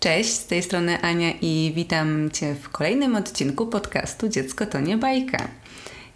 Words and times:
Cześć, 0.00 0.30
z 0.30 0.46
tej 0.46 0.62
strony 0.62 1.00
Ania 1.00 1.30
i 1.42 1.72
witam 1.76 2.30
Cię 2.30 2.54
w 2.54 2.68
kolejnym 2.68 3.16
odcinku 3.16 3.66
podcastu 3.66 4.28
Dziecko 4.28 4.66
to 4.66 4.80
nie 4.80 4.96
bajka. 4.96 5.48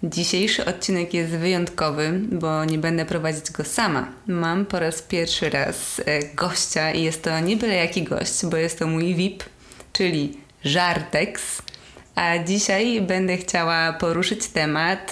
Dzisiejszy 0.02 0.64
odcinek 0.64 1.14
jest 1.14 1.32
wyjątkowy, 1.32 2.20
bo 2.32 2.64
nie 2.64 2.78
będę 2.78 3.04
prowadzić 3.06 3.50
go 3.50 3.64
sama. 3.64 4.08
Mam 4.26 4.66
po 4.66 4.78
raz 4.78 5.02
pierwszy 5.02 5.50
raz 5.50 6.00
e, 6.06 6.22
gościa 6.34 6.92
i 6.92 7.02
jest 7.02 7.22
to 7.22 7.40
nie 7.40 7.56
byle 7.56 7.74
jaki 7.74 8.02
gość, 8.02 8.46
bo 8.46 8.56
jest 8.56 8.78
to 8.78 8.86
mój 8.86 9.14
VIP, 9.14 9.44
czyli 9.92 10.36
Żartex. 10.64 11.62
A 12.14 12.38
dzisiaj 12.38 13.00
będę 13.00 13.36
chciała 13.36 13.92
poruszyć 13.92 14.46
temat 14.46 15.10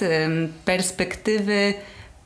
perspektywy 0.65 1.73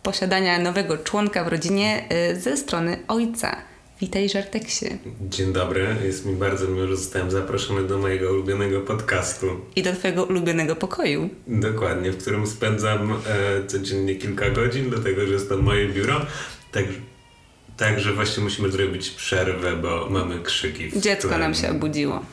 posiadania 0.04 0.60
nowego 0.60 0.98
członka 0.98 1.44
w 1.44 1.48
rodzinie 1.48 2.04
e, 2.10 2.36
ze 2.36 2.58
strony 2.58 2.98
ojca. 3.08 3.75
Witaj 4.02 4.30
Żarteksie. 4.30 4.86
Dzień 5.22 5.54
dobry, 5.54 5.96
jest 6.04 6.26
mi 6.26 6.36
bardzo 6.36 6.68
miło, 6.68 6.88
że 6.88 6.98
zostałem 6.98 7.32
zaproszony 7.32 7.88
do 7.88 7.98
mojego 7.98 8.30
ulubionego 8.30 8.82
podcastu. 8.82 9.48
I 9.76 9.84
do 9.84 9.94
twojego 9.94 10.24
ulubionego 10.24 10.76
pokoju. 10.76 11.30
Dokładnie, 11.48 12.12
w 12.12 12.18
którym 12.18 12.48
spędzam 12.48 13.12
e, 13.12 13.18
codziennie 13.68 14.16
kilka 14.16 14.50
godzin, 14.50 14.90
dlatego 14.90 15.28
że 15.28 15.34
jest 15.34 15.50
to 15.50 15.58
moje 15.58 15.90
biuro. 15.90 16.26
Tak, 16.72 16.86
także 17.78 18.14
właśnie 18.14 18.44
musimy 18.44 18.72
zrobić 18.72 19.10
przerwę, 19.10 19.76
bo 19.76 20.08
mamy 20.10 20.40
krzyki. 20.40 21.02
Dziecko 21.02 21.28
którym... 21.28 21.40
nam 21.40 21.54
się 21.54 21.70
obudziło. 21.72 22.26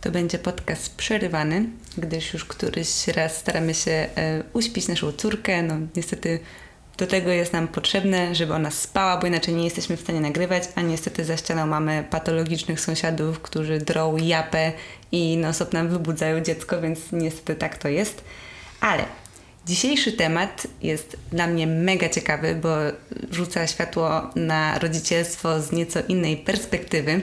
To 0.00 0.10
będzie 0.10 0.38
podcast 0.38 0.96
przerywany, 0.96 1.66
gdyż 1.98 2.32
już 2.32 2.44
któryś 2.44 3.08
raz 3.08 3.36
staramy 3.36 3.74
się 3.74 3.90
e, 3.90 4.42
uśpić 4.52 4.88
naszą 4.88 5.12
córkę. 5.12 5.62
No 5.62 5.74
niestety 5.96 6.40
do 6.98 7.06
tego 7.06 7.30
jest 7.30 7.52
nam 7.52 7.68
potrzebne, 7.68 8.34
żeby 8.34 8.54
ona 8.54 8.70
spała, 8.70 9.16
bo 9.16 9.26
inaczej 9.26 9.54
nie 9.54 9.64
jesteśmy 9.64 9.96
w 9.96 10.00
stanie 10.00 10.20
nagrywać, 10.20 10.62
a 10.74 10.80
niestety 10.80 11.24
za 11.24 11.36
ścianą 11.36 11.66
mamy 11.66 12.04
patologicznych 12.10 12.80
sąsiadów, 12.80 13.40
którzy 13.40 13.78
drą 13.78 14.16
japę 14.16 14.72
i 15.12 15.36
non 15.36 15.52
nam 15.72 15.88
wybudzają 15.88 16.40
dziecko, 16.40 16.80
więc 16.80 17.00
niestety 17.12 17.54
tak 17.54 17.78
to 17.78 17.88
jest. 17.88 18.24
Ale 18.80 19.04
dzisiejszy 19.66 20.12
temat 20.12 20.66
jest 20.82 21.16
dla 21.32 21.46
mnie 21.46 21.66
mega 21.66 22.08
ciekawy, 22.08 22.54
bo 22.54 22.76
rzuca 23.30 23.66
światło 23.66 24.30
na 24.36 24.78
rodzicielstwo 24.78 25.62
z 25.62 25.72
nieco 25.72 26.00
innej 26.08 26.36
perspektywy. 26.36 27.22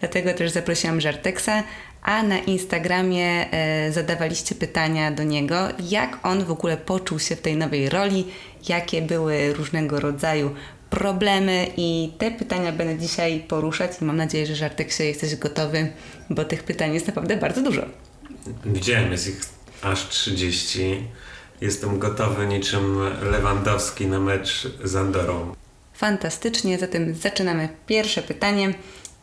Dlatego 0.00 0.34
też 0.34 0.50
zaprosiłam 0.50 1.00
Żarteksa, 1.00 1.62
a 2.06 2.22
na 2.22 2.38
Instagramie 2.38 3.52
e, 3.52 3.92
zadawaliście 3.92 4.54
pytania 4.54 5.10
do 5.10 5.22
niego, 5.22 5.56
jak 5.90 6.18
on 6.22 6.44
w 6.44 6.50
ogóle 6.50 6.76
poczuł 6.76 7.18
się 7.18 7.36
w 7.36 7.40
tej 7.40 7.56
nowej 7.56 7.88
roli, 7.88 8.24
jakie 8.68 9.02
były 9.02 9.52
różnego 9.52 10.00
rodzaju 10.00 10.54
problemy 10.90 11.66
i 11.76 12.12
te 12.18 12.30
pytania 12.30 12.72
będę 12.72 12.98
dzisiaj 12.98 13.44
poruszać 13.48 13.90
i 14.00 14.04
mam 14.04 14.16
nadzieję, 14.16 14.46
że 14.46 14.56
Żartek 14.56 14.92
się 14.92 15.04
jesteś 15.04 15.36
gotowy, 15.36 15.92
bo 16.30 16.44
tych 16.44 16.62
pytań 16.62 16.94
jest 16.94 17.06
naprawdę 17.06 17.36
bardzo 17.36 17.62
dużo. 17.62 17.82
Widziałem, 18.64 19.12
jest 19.12 19.28
ich 19.28 19.40
aż 19.82 20.08
30. 20.08 21.08
Jestem 21.60 21.98
gotowy 21.98 22.46
niczym 22.46 22.98
Lewandowski 23.30 24.06
na 24.06 24.20
mecz 24.20 24.68
z 24.84 24.96
Andorą. 24.96 25.54
Fantastycznie, 25.94 26.78
zatem 26.78 27.14
zaczynamy 27.14 27.68
pierwsze 27.86 28.22
pytanie 28.22 28.74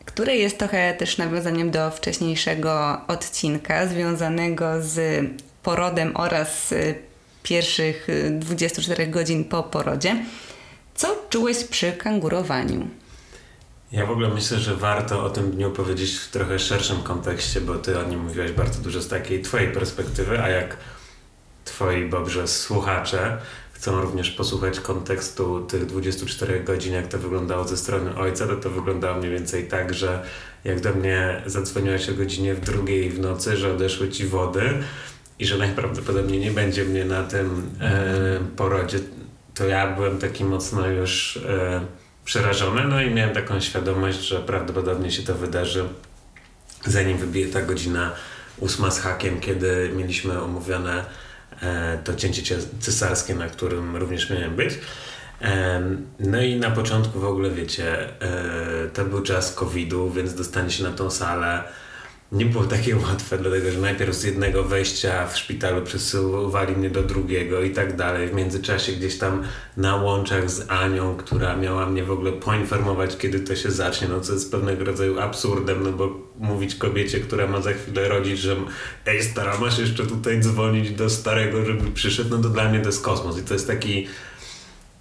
które 0.04 0.36
jest 0.36 0.58
trochę 0.58 0.94
też 0.94 1.18
nawiązaniem 1.18 1.70
do 1.70 1.90
wcześniejszego 1.90 3.00
odcinka 3.08 3.86
związanego 3.86 4.66
z 4.80 5.24
porodem 5.62 6.16
oraz 6.16 6.72
y, 6.72 6.94
pierwszych 7.42 8.06
24 8.30 9.04
y, 9.04 9.06
godzin 9.06 9.44
po 9.44 9.62
porodzie. 9.62 10.24
Co 10.94 11.16
czułeś 11.30 11.64
przy 11.64 11.92
kangurowaniu? 11.92 12.88
Ja 13.92 14.06
w 14.06 14.10
ogóle 14.10 14.28
myślę, 14.28 14.58
że 14.58 14.76
warto 14.76 15.24
o 15.24 15.30
tym 15.30 15.50
dniu 15.50 15.70
powiedzieć 15.70 16.16
w 16.16 16.30
trochę 16.30 16.58
szerszym 16.58 17.02
kontekście, 17.02 17.60
bo 17.60 17.74
ty 17.74 17.98
o 17.98 18.02
nim 18.02 18.20
mówiłaś 18.20 18.52
bardzo 18.52 18.80
dużo 18.80 19.02
z 19.02 19.08
takiej 19.08 19.42
twojej 19.42 19.72
perspektywy, 19.72 20.42
a 20.42 20.48
jak 20.48 20.76
twoi 21.64 22.10
dobrze 22.10 22.48
słuchacze 22.48 23.38
chcą 23.84 24.00
również 24.00 24.30
posłuchać 24.30 24.80
kontekstu 24.80 25.60
tych 25.60 25.86
24 25.86 26.60
godzin, 26.60 26.92
jak 26.92 27.08
to 27.08 27.18
wyglądało 27.18 27.68
ze 27.68 27.76
strony 27.76 28.16
ojca, 28.16 28.46
to 28.46 28.56
to 28.56 28.70
wyglądało 28.70 29.18
mniej 29.18 29.30
więcej 29.30 29.68
tak, 29.68 29.94
że 29.94 30.22
jak 30.64 30.80
do 30.80 30.94
mnie 30.94 31.42
zadzwoniłaś 31.46 32.08
o 32.08 32.14
godzinie 32.14 32.54
w 32.54 32.60
drugiej 32.60 33.10
w 33.10 33.20
nocy, 33.20 33.56
że 33.56 33.72
odeszły 33.72 34.08
ci 34.08 34.26
wody 34.26 34.62
i 35.38 35.46
że 35.46 35.58
najprawdopodobniej 35.58 36.40
nie 36.40 36.50
będzie 36.50 36.84
mnie 36.84 37.04
na 37.04 37.22
tym 37.22 37.70
e, 37.80 38.40
porodzie, 38.56 38.98
to 39.54 39.66
ja 39.66 39.94
byłem 39.94 40.18
taki 40.18 40.44
mocno 40.44 40.86
już 40.86 41.36
e, 41.36 41.80
przerażony, 42.24 42.84
no 42.84 43.02
i 43.02 43.10
miałem 43.10 43.34
taką 43.34 43.60
świadomość, 43.60 44.18
że 44.18 44.40
prawdopodobnie 44.40 45.10
się 45.10 45.22
to 45.22 45.34
wydarzy 45.34 45.84
zanim 46.86 47.18
wybije 47.18 47.48
ta 47.48 47.62
godzina 47.62 48.12
ósma 48.58 48.90
z 48.90 49.00
hakiem, 49.00 49.40
kiedy 49.40 49.90
mieliśmy 49.96 50.42
omówione 50.42 51.04
to 52.04 52.14
cięcie 52.14 52.56
cesarskie, 52.80 53.34
na 53.34 53.48
którym 53.48 53.96
również 53.96 54.30
miałem 54.30 54.56
być. 54.56 54.74
E, 55.42 55.80
no 56.20 56.42
i 56.42 56.56
na 56.56 56.70
początku 56.70 57.20
w 57.20 57.24
ogóle 57.24 57.50
wiecie, 57.50 58.08
e, 58.20 58.88
to 58.94 59.04
był 59.04 59.22
czas 59.22 59.54
COVID-u, 59.54 60.10
więc 60.10 60.34
dostanie 60.34 60.70
się 60.70 60.84
na 60.84 60.92
tą 60.92 61.10
salę 61.10 61.62
nie 62.34 62.46
było 62.46 62.64
takie 62.64 62.96
łatwe, 63.06 63.38
dlatego 63.38 63.70
że 63.70 63.78
najpierw 63.78 64.14
z 64.14 64.24
jednego 64.24 64.64
wejścia 64.64 65.26
w 65.26 65.38
szpitalu 65.38 65.82
przesuwali 65.82 66.76
mnie 66.76 66.90
do 66.90 67.02
drugiego 67.02 67.62
i 67.62 67.70
tak 67.70 67.96
dalej. 67.96 68.28
W 68.28 68.34
międzyczasie 68.34 68.92
gdzieś 68.92 69.18
tam 69.18 69.42
na 69.76 69.96
łączach 69.96 70.50
z 70.50 70.70
Anią, 70.70 71.16
która 71.16 71.56
miała 71.56 71.86
mnie 71.86 72.04
w 72.04 72.10
ogóle 72.10 72.32
poinformować, 72.32 73.16
kiedy 73.16 73.40
to 73.40 73.56
się 73.56 73.70
zacznie, 73.70 74.08
no 74.08 74.20
co 74.20 74.32
jest 74.32 74.50
pewnego 74.50 74.84
rodzaju 74.84 75.20
absurdem, 75.20 75.82
no 75.82 75.92
bo 75.92 76.24
mówić 76.38 76.74
kobiecie, 76.74 77.20
która 77.20 77.46
ma 77.46 77.60
za 77.60 77.72
chwilę 77.72 78.08
rodzić, 78.08 78.38
że 78.38 78.56
ej 79.06 79.22
stara, 79.22 79.58
masz 79.58 79.78
jeszcze 79.78 80.06
tutaj 80.06 80.40
dzwonić 80.40 80.90
do 80.90 81.10
starego, 81.10 81.64
żeby 81.64 81.90
przyszedł, 81.90 82.30
no 82.30 82.42
to 82.42 82.48
dla 82.48 82.68
mnie 82.68 82.80
to 82.80 82.86
jest 82.86 83.04
kosmos 83.04 83.38
i 83.38 83.42
to 83.42 83.54
jest 83.54 83.66
taki 83.66 84.06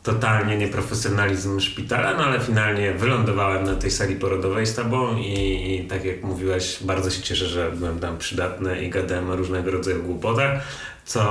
totalnie 0.03 0.57
nieprofesjonalizm 0.57 1.59
szpitala, 1.59 2.13
no 2.17 2.23
ale 2.23 2.39
finalnie 2.39 2.93
wylądowałem 2.93 3.63
na 3.63 3.75
tej 3.75 3.91
sali 3.91 4.15
porodowej 4.15 4.65
z 4.65 4.75
tobą 4.75 5.17
i, 5.17 5.75
i, 5.75 5.87
tak 5.87 6.05
jak 6.05 6.23
mówiłaś, 6.23 6.83
bardzo 6.83 7.09
się 7.09 7.21
cieszę, 7.21 7.45
że 7.45 7.71
byłem 7.71 7.99
tam 7.99 8.17
przydatny 8.17 8.81
i 8.81 8.89
gadałem 8.89 9.29
o 9.29 9.35
różnego 9.35 9.71
rodzaju 9.71 10.03
głupotach, 10.03 10.63
co 11.05 11.21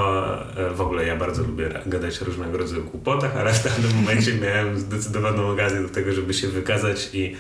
e, 0.56 0.70
w 0.70 0.80
ogóle 0.80 1.06
ja 1.06 1.16
bardzo 1.16 1.42
lubię 1.42 1.70
gadać 1.86 2.22
o 2.22 2.24
różnego 2.24 2.58
rodzaju 2.58 2.84
głupotach, 2.84 3.36
ale 3.36 3.52
w 3.52 3.64
danym 3.64 3.96
momencie 3.96 4.34
miałem 4.34 4.78
zdecydowaną 4.78 5.50
okazję 5.50 5.82
do 5.82 5.88
tego, 5.88 6.12
żeby 6.12 6.34
się 6.34 6.48
wykazać 6.48 7.10
i 7.12 7.36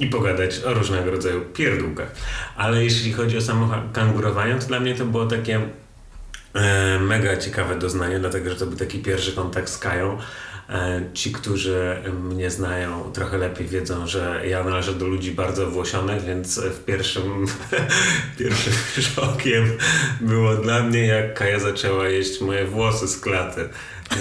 i 0.00 0.06
pogadać 0.06 0.58
o 0.64 0.74
różnego 0.74 1.10
rodzaju 1.10 1.40
pierdółkach. 1.40 2.14
Ale 2.56 2.84
jeśli 2.84 3.12
chodzi 3.12 3.36
o 3.36 3.40
samo 3.40 3.70
kangurowanie, 3.92 4.54
to 4.54 4.66
dla 4.66 4.80
mnie 4.80 4.94
to 4.94 5.04
było 5.04 5.26
takie 5.26 5.60
mega 7.00 7.36
ciekawe 7.36 7.78
doznanie, 7.78 8.18
dlatego 8.18 8.50
że 8.50 8.56
to 8.56 8.66
był 8.66 8.78
taki 8.78 8.98
pierwszy 8.98 9.32
kontakt 9.32 9.68
z 9.68 9.78
Kają. 9.78 10.18
E, 10.68 11.00
ci, 11.14 11.32
którzy 11.32 11.96
mnie 12.22 12.50
znają 12.50 13.12
trochę 13.12 13.38
lepiej 13.38 13.66
wiedzą, 13.66 14.06
że 14.06 14.42
ja 14.48 14.64
należę 14.64 14.94
do 14.94 15.06
ludzi 15.06 15.32
bardzo 15.32 15.70
włosionych, 15.70 16.24
więc 16.24 16.60
w 16.60 16.84
pierwszym, 16.84 17.46
pierwszym 18.38 18.72
szokiem 19.02 19.72
było 20.20 20.54
dla 20.54 20.82
mnie, 20.82 21.06
jak 21.06 21.34
Kaja 21.34 21.58
zaczęła 21.58 22.08
jeść 22.08 22.40
moje 22.40 22.66
włosy 22.66 23.08
z 23.08 23.20
klaty. 23.20 23.68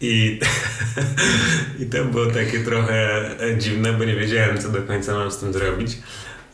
I, 0.00 0.40
I 1.78 1.86
to 1.86 2.04
było 2.04 2.26
takie 2.26 2.58
trochę 2.58 3.30
dziwne, 3.58 3.92
bo 3.92 4.04
nie 4.04 4.14
wiedziałem, 4.14 4.58
co 4.58 4.68
do 4.68 4.82
końca 4.82 5.14
mam 5.14 5.30
z 5.30 5.38
tym 5.38 5.52
zrobić. 5.52 5.98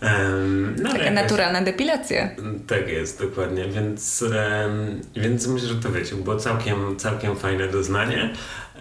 Um, 0.02 0.76
no, 0.82 0.92
Taka 0.92 1.10
naturalna 1.10 1.62
depilacja. 1.62 2.30
Tak 2.66 2.88
jest, 2.88 3.20
dokładnie. 3.20 3.68
Więc, 3.68 4.22
um, 4.22 5.00
więc 5.16 5.46
myślę, 5.46 5.68
że 5.68 5.74
to 5.74 5.92
wiecie, 5.92 6.16
było 6.16 6.36
całkiem, 6.36 6.96
całkiem 6.96 7.36
fajne 7.36 7.68
doznanie. 7.68 8.32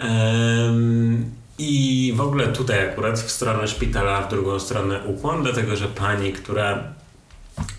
Um, 0.03 1.25
I 1.57 2.13
w 2.15 2.21
ogóle 2.21 2.47
tutaj 2.47 2.89
akurat 2.89 3.19
w 3.19 3.31
stronę 3.31 3.67
szpitala, 3.67 4.21
w 4.21 4.29
drugą 4.29 4.59
stronę 4.59 4.99
ukłon, 5.05 5.43
dlatego 5.43 5.75
że 5.75 5.87
pani, 5.87 6.33
która 6.33 6.83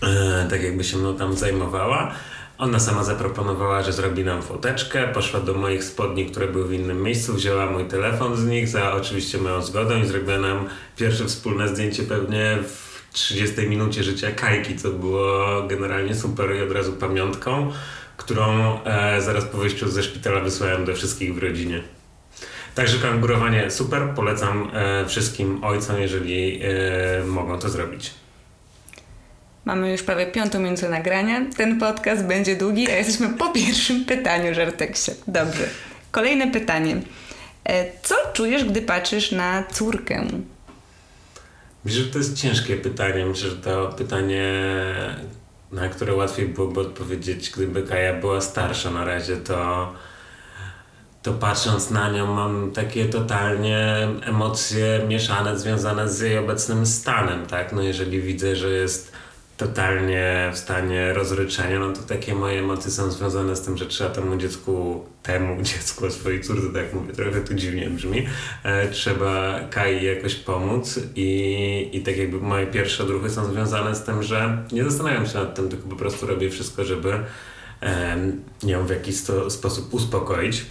e, 0.03 0.47
tak 0.49 0.63
jakby 0.63 0.83
się 0.83 0.97
mną 0.97 1.17
tam 1.17 1.33
zajmowała, 1.33 2.11
ona 2.57 2.79
sama 2.79 3.03
zaproponowała, 3.03 3.83
że 3.83 3.93
zrobi 3.93 4.23
nam 4.23 4.41
foteczkę, 4.41 5.07
poszła 5.07 5.39
do 5.39 5.53
moich 5.53 5.83
spodni, 5.83 6.25
które 6.25 6.47
były 6.47 6.67
w 6.67 6.73
innym 6.73 7.01
miejscu, 7.01 7.33
wzięła 7.33 7.65
mój 7.65 7.85
telefon 7.85 8.37
z 8.37 8.45
nich 8.45 8.67
za 8.67 8.93
oczywiście 8.93 9.37
moją 9.37 9.61
zgodą 9.61 10.01
i 10.01 10.05
zrobiła 10.05 10.37
nam 10.37 10.69
pierwsze 10.97 11.25
wspólne 11.25 11.67
zdjęcie 11.67 12.03
pewnie 12.03 12.57
w 12.67 12.92
30 13.13 13.67
minucie 13.67 14.03
życia 14.03 14.31
Kajki, 14.31 14.75
co 14.75 14.89
było 14.89 15.63
generalnie 15.67 16.15
super 16.15 16.55
i 16.55 16.61
od 16.61 16.71
razu 16.71 16.93
pamiątką, 16.93 17.71
którą 18.17 18.79
e, 18.83 19.21
zaraz 19.21 19.45
po 19.45 19.57
wyjściu 19.57 19.89
ze 19.89 20.03
szpitala 20.03 20.39
wysłałem 20.39 20.85
do 20.85 20.95
wszystkich 20.95 21.35
w 21.35 21.37
rodzinie. 21.37 21.83
Także 22.75 22.97
kangurowanie 22.97 23.71
super, 23.71 24.13
polecam 24.15 24.71
e, 24.73 25.05
wszystkim 25.05 25.63
ojcom, 25.63 26.01
jeżeli 26.01 26.61
e, 26.63 27.23
mogą 27.25 27.59
to 27.59 27.69
zrobić. 27.69 28.11
Mamy 29.65 29.91
już 29.91 30.03
prawie 30.03 30.25
piątą 30.25 30.59
minutę 30.59 30.89
nagrania. 30.89 31.45
Ten 31.57 31.79
podcast 31.79 32.25
będzie 32.25 32.55
długi, 32.55 32.91
a 32.91 32.95
jesteśmy 32.95 33.29
po 33.29 33.49
pierwszym 33.49 34.05
pytaniu, 34.05 34.53
Żarteksie. 34.53 35.11
Dobrze. 35.27 35.69
Kolejne 36.11 36.51
pytanie. 36.51 37.01
E, 37.65 37.85
co 38.01 38.15
czujesz, 38.33 38.65
gdy 38.65 38.81
patrzysz 38.81 39.31
na 39.31 39.63
córkę? 39.71 40.27
Myślę, 41.85 42.03
że 42.03 42.11
to 42.11 42.17
jest 42.17 42.37
ciężkie 42.37 42.77
pytanie. 42.77 43.25
Myślę, 43.25 43.49
że 43.49 43.55
to 43.55 43.93
pytanie, 43.97 44.63
na 45.71 45.89
które 45.89 46.15
łatwiej 46.15 46.47
byłoby 46.47 46.81
odpowiedzieć, 46.81 47.49
gdyby 47.49 47.83
Kaja 47.83 48.13
była 48.13 48.41
starsza. 48.41 48.91
Na 48.91 49.05
razie 49.05 49.37
to, 49.37 49.93
to 51.21 51.33
patrząc 51.33 51.89
na 51.89 52.11
nią 52.11 52.33
mam 52.33 52.71
takie 52.71 53.05
totalnie 53.05 54.07
emocje 54.25 55.05
mieszane 55.07 55.59
związane 55.59 56.09
z 56.09 56.19
jej 56.19 56.37
obecnym 56.37 56.85
stanem, 56.85 57.45
tak? 57.45 57.73
No 57.73 57.81
jeżeli 57.81 58.21
widzę, 58.21 58.55
że 58.55 58.69
jest 58.69 59.12
totalnie 59.67 60.51
w 60.53 60.57
stanie 60.57 61.13
rozryczenia, 61.13 61.79
no 61.79 61.93
to 61.93 62.01
takie 62.01 62.35
moje 62.35 62.59
emocje 62.59 62.91
są 62.91 63.11
związane 63.11 63.55
z 63.55 63.61
tym, 63.61 63.77
że 63.77 63.85
trzeba 63.85 64.09
temu 64.09 64.37
dziecku, 64.37 65.03
temu 65.23 65.61
dziecku, 65.71 66.11
swojej 66.11 66.41
córce, 66.41 66.73
tak 66.73 66.93
mówię, 66.93 67.13
trochę 67.13 67.41
to 67.41 67.53
dziwnie 67.53 67.89
brzmi, 67.89 68.25
e, 68.63 68.87
trzeba 68.87 69.59
Kai 69.69 70.05
jakoś 70.05 70.35
pomóc 70.35 70.99
i, 71.15 71.89
i 71.93 72.01
tak 72.01 72.17
jakby 72.17 72.39
moje 72.39 72.67
pierwsze 72.67 73.03
odruchy 73.03 73.29
są 73.29 73.45
związane 73.45 73.95
z 73.95 74.03
tym, 74.03 74.23
że 74.23 74.57
nie 74.71 74.83
zastanawiam 74.83 75.27
się 75.27 75.37
nad 75.37 75.55
tym, 75.55 75.69
tylko 75.69 75.89
po 75.89 75.95
prostu 75.95 76.27
robię 76.27 76.49
wszystko, 76.49 76.85
żeby 76.85 77.19
e, 77.81 78.17
ją 78.63 78.85
w 78.85 78.89
jakiś 78.89 79.17
sto, 79.17 79.49
sposób 79.49 79.93
uspokoić. 79.93 80.65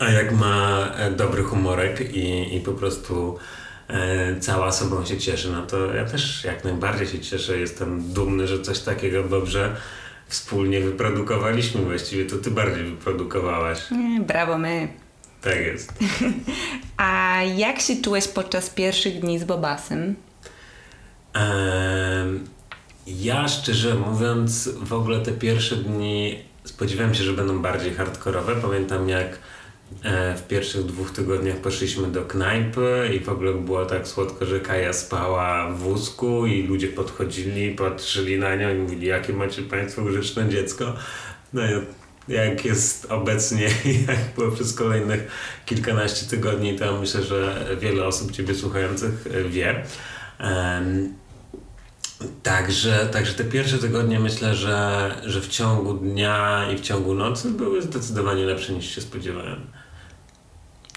A 0.00 0.10
jak 0.10 0.32
ma 0.32 0.88
e, 0.96 1.10
dobry 1.10 1.42
humorek 1.42 2.14
i, 2.14 2.56
i 2.56 2.60
po 2.60 2.72
prostu 2.72 3.38
cała 4.40 4.72
sobą 4.72 5.04
się 5.04 5.18
cieszy, 5.18 5.52
no 5.52 5.66
to 5.66 5.94
ja 5.94 6.04
też 6.04 6.44
jak 6.44 6.64
najbardziej 6.64 7.06
się 7.06 7.20
cieszę. 7.20 7.58
Jestem 7.58 8.12
dumny, 8.12 8.46
że 8.46 8.62
coś 8.62 8.80
takiego 8.80 9.22
dobrze 9.22 9.76
wspólnie 10.28 10.80
wyprodukowaliśmy. 10.80 11.80
Właściwie 11.80 12.24
to 12.24 12.36
ty 12.36 12.50
bardziej 12.50 12.84
wyprodukowałaś. 12.84 13.78
Brawo 14.20 14.58
my. 14.58 14.88
Tak 15.42 15.56
jest. 15.56 15.92
A 16.96 17.42
jak 17.56 17.80
się 17.80 17.96
czułeś 18.02 18.28
podczas 18.28 18.70
pierwszych 18.70 19.20
dni 19.20 19.38
z 19.38 19.44
Bobasem? 19.44 20.16
ja 23.06 23.48
szczerze 23.48 23.94
mówiąc, 23.94 24.68
w 24.68 24.92
ogóle 24.92 25.20
te 25.20 25.32
pierwsze 25.32 25.76
dni 25.76 26.38
spodziewałem 26.64 27.14
się, 27.14 27.24
że 27.24 27.32
będą 27.32 27.62
bardziej 27.62 27.94
hardkorowe. 27.94 28.56
Pamiętam 28.56 29.08
jak 29.08 29.28
E, 29.28 29.38
w 30.36 30.42
pierwszych 30.48 30.84
dwóch 30.84 31.10
tygodniach 31.10 31.56
poszliśmy 31.56 32.08
do 32.08 32.24
knajpy 32.24 33.10
i 33.14 33.20
w 33.20 33.28
ogóle 33.28 33.54
było 33.54 33.86
tak 33.86 34.08
słodko, 34.08 34.46
że 34.46 34.60
Kaja 34.60 34.92
spała 34.92 35.70
w 35.70 35.78
wózku 35.78 36.46
i 36.46 36.62
ludzie 36.62 36.88
podchodzili, 36.88 37.74
patrzyli 37.74 38.38
na 38.38 38.56
nią 38.56 38.74
i 38.74 38.78
mówili, 38.78 39.06
jakie 39.06 39.32
macie 39.32 39.62
Państwo 39.62 40.02
grzeczne 40.02 40.48
dziecko. 40.48 40.94
No 41.52 41.62
jak 42.28 42.64
jest 42.64 43.06
obecnie 43.10 43.64
jak 44.08 44.18
było 44.36 44.50
przez 44.50 44.74
kolejnych 44.74 45.26
kilkanaście 45.66 46.26
tygodni, 46.26 46.78
to 46.78 47.00
myślę, 47.00 47.22
że 47.22 47.66
wiele 47.80 48.06
osób 48.06 48.32
Ciebie 48.32 48.54
słuchających 48.54 49.26
e, 49.26 49.48
wie. 49.48 49.84
Także, 52.42 53.08
także 53.12 53.34
te 53.34 53.44
pierwsze 53.44 53.78
tygodnie 53.78 54.20
myślę, 54.20 54.54
że, 54.54 55.10
że 55.24 55.40
w 55.40 55.48
ciągu 55.48 55.94
dnia 55.94 56.66
i 56.74 56.78
w 56.78 56.80
ciągu 56.80 57.14
nocy 57.14 57.50
były 57.50 57.82
zdecydowanie 57.82 58.44
lepsze 58.44 58.72
niż 58.72 58.94
się 58.94 59.00
spodziewałem. 59.00 59.60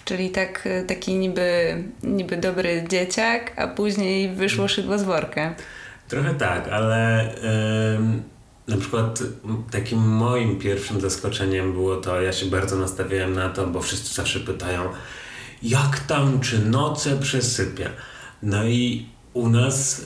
Czyli 0.10 0.30
tak, 0.30 0.68
taki 0.88 1.16
niby, 1.16 1.84
niby 2.04 2.38
dobry 2.38 2.86
dzieciak, 2.90 3.52
a 3.56 3.68
później 3.68 4.30
wyszło 4.30 4.68
szydło 4.68 4.98
z 4.98 5.04
worka. 5.04 5.56
Trochę 6.08 6.36
tak, 6.36 6.68
ale 6.68 7.30
na 8.68 8.78
przykład 8.78 9.24
takim 9.72 10.00
moim 10.00 10.60
pierwszym 10.60 11.02
zaskoczeniem 11.02 11.74
było 11.74 11.96
to, 11.96 12.22
ja 12.22 12.34
się 12.34 12.46
bardzo 12.46 12.76
nastawiałem 12.76 13.34
na 13.34 13.50
to, 13.50 13.68
bo 13.68 13.82
wszyscy 13.82 14.14
zawsze 14.14 14.40
pytają, 14.40 14.90
jak 15.64 16.00
tam, 16.00 16.40
czy 16.40 16.60
noce 16.60 17.20
przesypia. 17.20 17.90
No 18.44 18.64
i 18.64 19.06
u 19.34 19.50
nas 19.50 20.06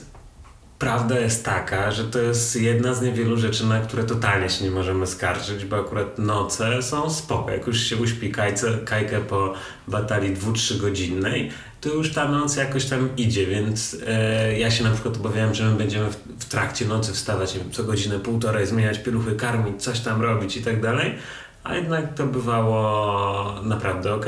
prawda 0.84 1.18
jest 1.18 1.44
taka, 1.44 1.90
że 1.90 2.04
to 2.04 2.18
jest 2.18 2.56
jedna 2.56 2.94
z 2.94 3.02
niewielu 3.02 3.36
rzeczy, 3.36 3.66
na 3.66 3.80
które 3.80 4.04
totalnie 4.04 4.50
się 4.50 4.64
nie 4.64 4.70
możemy 4.70 5.06
skarżyć, 5.06 5.64
bo 5.64 5.76
akurat 5.76 6.18
noce 6.18 6.82
są 6.82 7.10
spoko. 7.10 7.50
Jak 7.50 7.66
już 7.66 7.80
się 7.80 7.96
uśpi 7.96 8.30
kajce, 8.30 8.78
kajkę 8.84 9.20
po 9.20 9.54
batalii 9.88 10.34
dwu-trzy 10.34 10.78
godzinnej, 10.78 11.50
to 11.80 11.88
już 11.88 12.12
ta 12.12 12.28
noc 12.28 12.56
jakoś 12.56 12.84
tam 12.84 13.08
idzie, 13.16 13.46
więc 13.46 13.96
e, 14.06 14.58
ja 14.58 14.70
się 14.70 14.84
na 14.84 14.90
przykład 14.90 15.16
obawiałem, 15.16 15.54
że 15.54 15.64
my 15.64 15.76
będziemy 15.76 16.10
w, 16.10 16.16
w 16.38 16.44
trakcie 16.44 16.84
nocy 16.84 17.12
wstawać 17.12 17.58
wiem, 17.58 17.70
co 17.70 17.84
godzinę, 17.84 18.18
półtorej, 18.18 18.66
zmieniać 18.66 18.98
pieluchy, 18.98 19.36
karmić, 19.36 19.82
coś 19.82 20.00
tam 20.00 20.22
robić 20.22 20.56
i 20.56 20.62
tak 20.62 20.82
dalej, 20.82 21.14
a 21.64 21.74
jednak 21.74 22.14
to 22.14 22.26
bywało 22.26 23.60
naprawdę 23.62 24.14
ok. 24.14 24.26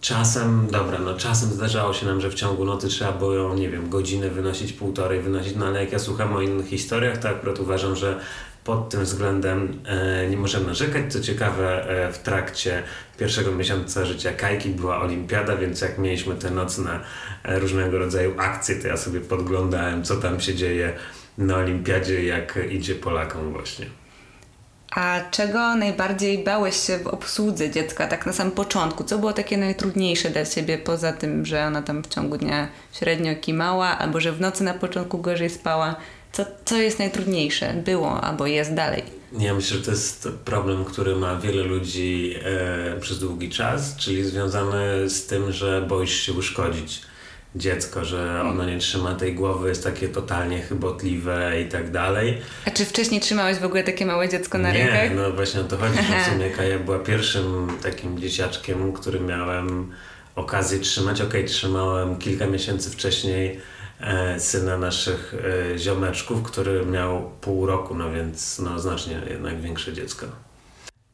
Czasem, 0.00 0.66
dobra, 0.70 0.98
no 0.98 1.14
czasem 1.14 1.48
zdarzało 1.48 1.94
się 1.94 2.06
nam, 2.06 2.20
że 2.20 2.30
w 2.30 2.34
ciągu 2.34 2.64
nocy 2.64 2.88
trzeba 2.88 3.12
było 3.12 3.54
nie 3.54 3.68
wiem, 3.68 3.90
godzinę 3.90 4.30
wynosić, 4.30 4.72
półtorej 4.72 5.20
wynosić, 5.20 5.56
no 5.56 5.66
ale 5.66 5.80
jak 5.80 5.92
ja 5.92 5.98
słucham 5.98 6.32
o 6.36 6.40
innych 6.40 6.66
historiach, 6.66 7.18
to 7.18 7.28
akurat 7.28 7.58
uważam, 7.58 7.96
że 7.96 8.20
pod 8.64 8.88
tym 8.88 9.04
względem 9.04 9.80
e, 9.86 10.30
nie 10.30 10.36
możemy 10.36 10.66
narzekać. 10.66 11.12
Co 11.12 11.20
ciekawe, 11.20 11.88
e, 11.88 12.12
w 12.12 12.18
trakcie 12.18 12.82
pierwszego 13.18 13.52
miesiąca 13.52 14.04
życia 14.04 14.32
Kajki 14.32 14.68
była 14.68 15.00
olimpiada, 15.00 15.56
więc 15.56 15.80
jak 15.80 15.98
mieliśmy 15.98 16.34
te 16.34 16.50
nocne 16.50 17.00
e, 17.44 17.58
różnego 17.58 17.98
rodzaju 17.98 18.34
akcje, 18.38 18.76
to 18.76 18.88
ja 18.88 18.96
sobie 18.96 19.20
podglądałem, 19.20 20.04
co 20.04 20.16
tam 20.16 20.40
się 20.40 20.54
dzieje 20.54 20.92
na 21.38 21.56
olimpiadzie, 21.56 22.24
jak 22.24 22.58
idzie 22.70 22.94
Polakom 22.94 23.52
właśnie. 23.52 23.99
A 24.90 25.20
czego 25.30 25.76
najbardziej 25.76 26.44
bałeś 26.44 26.76
się 26.86 26.98
w 26.98 27.06
obsłudze 27.06 27.70
dziecka, 27.70 28.06
tak 28.06 28.26
na 28.26 28.32
samym 28.32 28.52
początku? 28.52 29.04
Co 29.04 29.18
było 29.18 29.32
takie 29.32 29.56
najtrudniejsze 29.56 30.30
dla 30.30 30.46
Ciebie, 30.46 30.78
poza 30.78 31.12
tym, 31.12 31.46
że 31.46 31.66
ona 31.66 31.82
tam 31.82 32.02
w 32.02 32.08
ciągu 32.08 32.38
dnia 32.38 32.68
średnio 32.92 33.36
kimała, 33.36 33.98
albo 33.98 34.20
że 34.20 34.32
w 34.32 34.40
nocy 34.40 34.64
na 34.64 34.74
początku 34.74 35.18
gorzej 35.18 35.50
spała? 35.50 35.96
Co, 36.32 36.44
co 36.64 36.76
jest 36.76 36.98
najtrudniejsze? 36.98 37.74
Było 37.74 38.20
albo 38.20 38.46
jest 38.46 38.74
dalej? 38.74 39.02
Ja 39.38 39.54
myślę, 39.54 39.76
że 39.76 39.84
to 39.84 39.90
jest 39.90 40.28
problem, 40.44 40.84
który 40.84 41.16
ma 41.16 41.36
wiele 41.36 41.62
ludzi 41.62 42.34
e, 42.44 43.00
przez 43.00 43.18
długi 43.18 43.50
czas, 43.50 43.96
czyli 43.96 44.24
związany 44.24 45.10
z 45.10 45.26
tym, 45.26 45.52
że 45.52 45.82
boisz 45.82 46.20
się 46.20 46.32
uszkodzić 46.32 47.02
dziecko, 47.56 48.04
że 48.04 48.42
ono 48.42 48.64
nie 48.64 48.78
trzyma 48.78 49.14
tej 49.14 49.34
głowy, 49.34 49.68
jest 49.68 49.84
takie 49.84 50.08
totalnie 50.08 50.60
chybotliwe 50.60 51.60
i 51.60 51.68
tak 51.68 51.90
dalej. 51.90 52.38
A 52.66 52.70
czy 52.70 52.84
wcześniej 52.84 53.20
trzymałeś 53.20 53.58
w 53.58 53.64
ogóle 53.64 53.82
takie 53.82 54.06
małe 54.06 54.28
dziecko 54.28 54.58
na 54.58 54.72
nie, 54.72 54.78
rękach? 54.78 55.10
Nie, 55.10 55.16
no 55.16 55.32
właśnie 55.32 55.60
o 55.60 55.64
to 55.64 55.76
chodzi, 55.76 55.98
w 55.98 56.32
sumie 56.32 56.50
Kaja 56.50 56.78
była 56.78 56.98
pierwszym 56.98 57.68
takim 57.82 58.18
dzieciaczkiem, 58.18 58.92
który 58.92 59.20
miałem 59.20 59.92
okazję 60.36 60.78
trzymać. 60.78 61.20
Okej, 61.20 61.40
okay, 61.40 61.44
trzymałem 61.44 62.18
kilka 62.18 62.46
miesięcy 62.46 62.90
wcześniej 62.90 63.60
e, 64.00 64.40
syna 64.40 64.78
naszych 64.78 65.34
e, 65.74 65.78
ziomeczków, 65.78 66.42
który 66.42 66.86
miał 66.86 67.30
pół 67.40 67.66
roku, 67.66 67.94
no 67.94 68.12
więc 68.12 68.58
no 68.58 68.78
znacznie 68.78 69.22
jednak 69.30 69.60
większe 69.60 69.92
dziecko. 69.92 70.26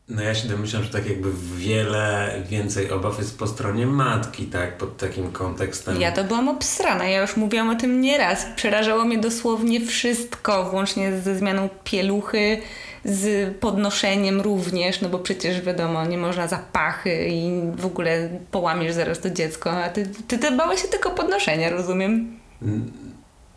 No 0.09 0.23
ja 0.23 0.35
się 0.35 0.49
domyślam, 0.49 0.83
że 0.83 0.89
tak 0.89 1.07
jakby 1.07 1.29
wiele 1.57 2.33
więcej 2.49 2.91
obaw 2.91 3.19
jest 3.19 3.39
po 3.39 3.47
stronie 3.47 3.87
matki, 3.87 4.45
tak, 4.45 4.79
pod 4.79 4.97
takim 4.97 5.33
kontekstem. 5.33 6.01
Ja 6.01 6.13
to 6.13 6.25
byłam 6.25 6.49
obsrana, 6.49 7.05
ja 7.05 7.21
już 7.21 7.37
mówiłam 7.37 7.71
o 7.71 7.75
tym 7.75 8.01
nieraz. 8.01 8.47
Przerażało 8.57 9.05
mnie 9.05 9.19
dosłownie 9.19 9.87
wszystko, 9.87 10.71
włącznie 10.71 11.21
ze 11.21 11.39
zmianą 11.39 11.69
pieluchy, 11.85 12.59
z 13.05 13.55
podnoszeniem 13.59 14.41
również, 14.41 15.01
no 15.01 15.09
bo 15.09 15.19
przecież 15.19 15.63
wiadomo, 15.63 16.07
nie 16.07 16.19
można 16.19 16.49
zapachy 16.49 17.29
i 17.29 17.61
w 17.77 17.87
ogóle 17.87 18.29
połamiesz 18.51 18.93
zaraz 18.93 19.21
to 19.21 19.31
dziecko, 19.31 19.71
a 19.71 19.89
ty, 19.89 20.07
ty, 20.29 20.39
ty 20.39 20.51
bałeś 20.51 20.83
się 20.83 20.89
tylko 20.89 21.11
podnoszenia, 21.11 21.71
rozumiem? 21.71 22.39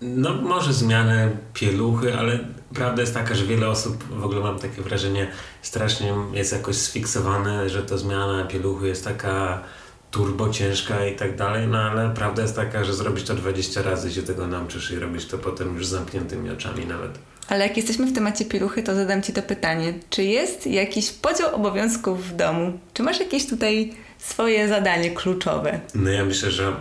No 0.01 0.33
może 0.33 0.73
zmiany 0.73 1.37
pieluchy, 1.53 2.17
ale 2.17 2.39
prawda 2.73 3.01
jest 3.01 3.13
taka, 3.13 3.35
że 3.35 3.45
wiele 3.45 3.69
osób, 3.69 4.03
w 4.03 4.23
ogóle 4.23 4.39
mam 4.39 4.59
takie 4.59 4.81
wrażenie, 4.81 5.27
strasznie 5.61 6.13
jest 6.33 6.51
jakoś 6.51 6.75
sfiksowane, 6.75 7.69
że 7.69 7.83
to 7.83 7.97
zmiana 7.97 8.45
pieluchy 8.45 8.87
jest 8.87 9.03
taka 9.03 9.63
turbo 10.11 10.49
ciężka 10.49 11.05
i 11.05 11.15
tak 11.15 11.35
dalej, 11.35 11.67
no 11.67 11.77
ale 11.77 12.09
prawda 12.09 12.41
jest 12.41 12.55
taka, 12.55 12.83
że 12.83 12.93
zrobić 12.93 13.25
to 13.25 13.33
20 13.33 13.81
razy 13.81 14.11
się 14.13 14.21
tego 14.21 14.47
nauczysz 14.47 14.91
i 14.91 14.99
robić 14.99 15.25
to 15.25 15.37
potem 15.37 15.75
już 15.75 15.87
z 15.87 15.89
zamkniętymi 15.89 16.49
oczami 16.49 16.85
nawet. 16.85 17.11
Ale 17.49 17.67
jak 17.67 17.77
jesteśmy 17.77 18.05
w 18.05 18.13
temacie 18.13 18.45
pieluchy, 18.45 18.83
to 18.83 18.95
zadam 18.95 19.21
Ci 19.21 19.33
to 19.33 19.41
pytanie. 19.41 19.93
Czy 20.09 20.23
jest 20.23 20.67
jakiś 20.67 21.11
podział 21.11 21.55
obowiązków 21.55 22.27
w 22.27 22.35
domu? 22.35 22.79
Czy 22.93 23.03
masz 23.03 23.19
jakieś 23.19 23.47
tutaj 23.47 23.93
swoje 24.17 24.67
zadanie 24.67 25.11
kluczowe? 25.11 25.79
No 25.95 26.09
ja 26.09 26.25
myślę, 26.25 26.51
że 26.51 26.73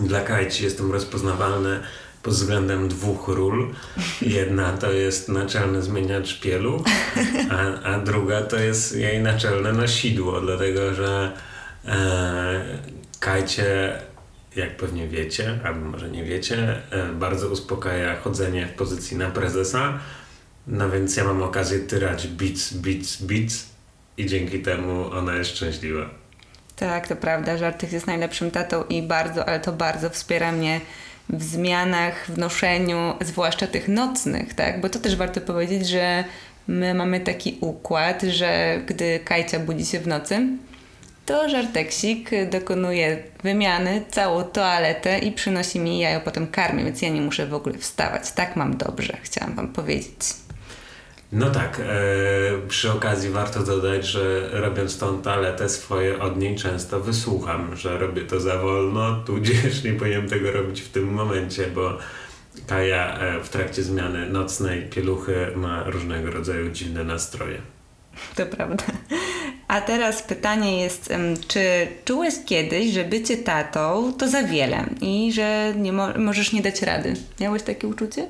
dla 0.00 0.20
Kajci 0.20 0.64
jestem 0.64 0.92
rozpoznawalny 0.92 1.80
pod 2.22 2.34
względem 2.34 2.88
dwóch 2.88 3.28
ról. 3.28 3.74
Jedna 4.22 4.72
to 4.72 4.92
jest 4.92 5.28
naczelny 5.28 5.82
zmieniacz 5.82 6.40
pielu, 6.40 6.84
a, 7.50 7.82
a 7.82 7.98
druga 7.98 8.42
to 8.42 8.56
jest 8.56 8.96
jej 8.96 9.22
naczelne 9.22 9.72
nosidło, 9.72 10.40
dlatego 10.40 10.94
że 10.94 11.32
e, 11.84 12.78
Kajcie, 13.20 13.98
jak 14.56 14.76
pewnie 14.76 15.08
wiecie, 15.08 15.58
albo 15.64 15.80
może 15.80 16.10
nie 16.10 16.24
wiecie, 16.24 16.82
e, 16.90 17.06
bardzo 17.12 17.48
uspokaja 17.48 18.20
chodzenie 18.20 18.66
w 18.66 18.72
pozycji 18.72 19.16
na 19.16 19.30
prezesa. 19.30 19.98
No 20.66 20.90
więc 20.90 21.16
ja 21.16 21.24
mam 21.24 21.42
okazję 21.42 21.78
tyrać 21.78 22.26
beats, 22.26 22.72
beats, 22.72 23.22
beats 23.22 23.66
i 24.16 24.26
dzięki 24.26 24.62
temu 24.62 25.10
ona 25.12 25.34
jest 25.34 25.50
szczęśliwa. 25.50 26.10
Tak, 26.76 27.08
to 27.08 27.16
prawda. 27.16 27.56
Żartych 27.56 27.92
jest 27.92 28.06
najlepszym 28.06 28.50
tatą 28.50 28.84
i 28.84 29.02
bardzo, 29.02 29.48
ale 29.48 29.60
to 29.60 29.72
bardzo 29.72 30.10
wspiera 30.10 30.52
mnie 30.52 30.80
w 31.30 31.42
zmianach, 31.42 32.26
w 32.26 32.38
noszeniu, 32.38 33.14
zwłaszcza 33.20 33.66
tych 33.66 33.88
nocnych, 33.88 34.54
tak? 34.54 34.80
Bo 34.80 34.88
to 34.88 34.98
też 34.98 35.16
warto 35.16 35.40
powiedzieć, 35.40 35.88
że 35.88 36.24
my 36.68 36.94
mamy 36.94 37.20
taki 37.20 37.58
układ, 37.60 38.22
że 38.22 38.80
gdy 38.86 39.20
Kajcia 39.24 39.58
budzi 39.58 39.86
się 39.86 40.00
w 40.00 40.06
nocy, 40.06 40.48
to 41.26 41.48
żarteksik 41.48 42.30
dokonuje 42.50 43.22
wymiany, 43.42 44.02
całą 44.10 44.44
toaletę 44.44 45.18
i 45.18 45.32
przynosi 45.32 45.80
mi, 45.80 45.98
ja 45.98 46.10
ją 46.10 46.20
potem 46.20 46.46
karmię, 46.46 46.84
więc 46.84 47.02
ja 47.02 47.08
nie 47.08 47.20
muszę 47.20 47.46
w 47.46 47.54
ogóle 47.54 47.78
wstawać. 47.78 48.32
Tak 48.32 48.56
mam 48.56 48.76
dobrze, 48.76 49.16
chciałam 49.22 49.54
Wam 49.54 49.68
powiedzieć. 49.68 50.47
No 51.32 51.50
tak, 51.50 51.80
e, 51.80 52.68
przy 52.68 52.92
okazji 52.92 53.30
warto 53.30 53.62
dodać, 53.62 54.06
że 54.06 54.48
robiąc 54.52 54.98
tą 54.98 55.22
toaletę 55.22 55.68
swoje 55.68 56.18
od 56.18 56.38
niej 56.38 56.56
często 56.56 57.00
wysłucham, 57.00 57.76
że 57.76 57.98
robię 57.98 58.22
to 58.22 58.40
za 58.40 58.58
wolno, 58.58 59.16
tudzież 59.26 59.84
nie 59.84 59.92
powinienem 59.92 60.28
tego 60.28 60.52
robić 60.52 60.80
w 60.80 60.88
tym 60.88 61.12
momencie, 61.12 61.66
bo 61.66 61.98
Kaja 62.66 63.18
e, 63.18 63.40
w 63.40 63.48
trakcie 63.48 63.82
zmiany 63.82 64.28
nocnej 64.28 64.82
pieluchy 64.82 65.46
ma 65.56 65.84
różnego 65.84 66.30
rodzaju 66.30 66.70
dziwne 66.70 67.04
nastroje. 67.04 67.58
To 68.36 68.46
prawda. 68.46 68.84
A 69.68 69.80
teraz 69.80 70.22
pytanie 70.22 70.82
jest, 70.82 71.12
czy 71.48 71.60
czułeś 72.04 72.34
kiedyś, 72.46 72.92
że 72.92 73.04
bycie 73.04 73.36
tatą 73.36 74.12
to 74.18 74.28
za 74.28 74.42
wiele 74.42 74.84
i 75.00 75.32
że 75.32 75.74
nie 75.76 75.92
mo 75.92 76.08
możesz 76.18 76.52
nie 76.52 76.62
dać 76.62 76.82
rady? 76.82 77.14
Miałeś 77.40 77.62
takie 77.62 77.88
uczucie? 77.88 78.26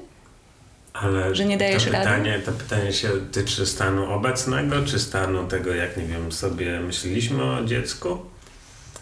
Ale 0.92 1.34
że 1.34 1.44
nie 1.44 1.58
dajesz 1.58 1.84
to 1.84 1.90
pytanie, 1.90 2.32
rady? 2.32 2.44
To 2.44 2.52
pytanie 2.52 2.92
się 2.92 3.08
tyczy 3.32 3.66
stanu 3.66 4.12
obecnego, 4.12 4.76
czy 4.86 4.98
stanu 4.98 5.46
tego, 5.46 5.74
jak 5.74 5.96
nie 5.96 6.04
wiem, 6.04 6.32
sobie 6.32 6.80
myśleliśmy 6.80 7.44
o 7.44 7.64
dziecku? 7.64 8.18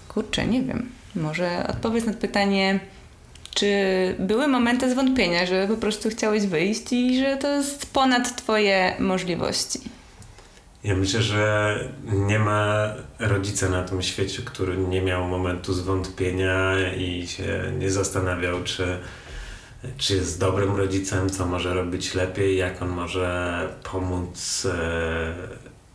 Kurczę, 0.08 0.46
nie 0.46 0.62
wiem. 0.62 0.90
Może 1.16 1.66
odpowiedz 1.68 2.06
na 2.06 2.12
pytanie, 2.12 2.80
czy 3.54 3.66
były 4.18 4.48
momenty 4.48 4.90
zwątpienia, 4.90 5.46
że 5.46 5.68
po 5.68 5.76
prostu 5.76 6.10
chciałeś 6.10 6.46
wyjść 6.46 6.92
i 6.92 7.20
że 7.20 7.36
to 7.36 7.48
jest 7.48 7.92
ponad 7.92 8.36
Twoje 8.36 8.96
możliwości? 8.98 9.80
Ja 10.84 10.96
myślę, 10.96 11.22
że 11.22 11.78
nie 12.04 12.38
ma 12.38 12.92
rodzica 13.18 13.68
na 13.68 13.82
tym 13.82 14.02
świecie, 14.02 14.42
który 14.44 14.76
nie 14.76 15.02
miał 15.02 15.24
momentu 15.28 15.72
zwątpienia 15.72 16.72
i 16.96 17.26
się 17.26 17.72
nie 17.78 17.90
zastanawiał, 17.90 18.64
czy, 18.64 18.98
czy 19.96 20.14
jest 20.14 20.40
dobrym 20.40 20.76
rodzicem, 20.76 21.30
co 21.30 21.46
może 21.46 21.74
robić 21.74 22.14
lepiej, 22.14 22.56
jak 22.56 22.82
on 22.82 22.88
może 22.88 23.68
pomóc 23.92 24.66
e, 24.66 25.34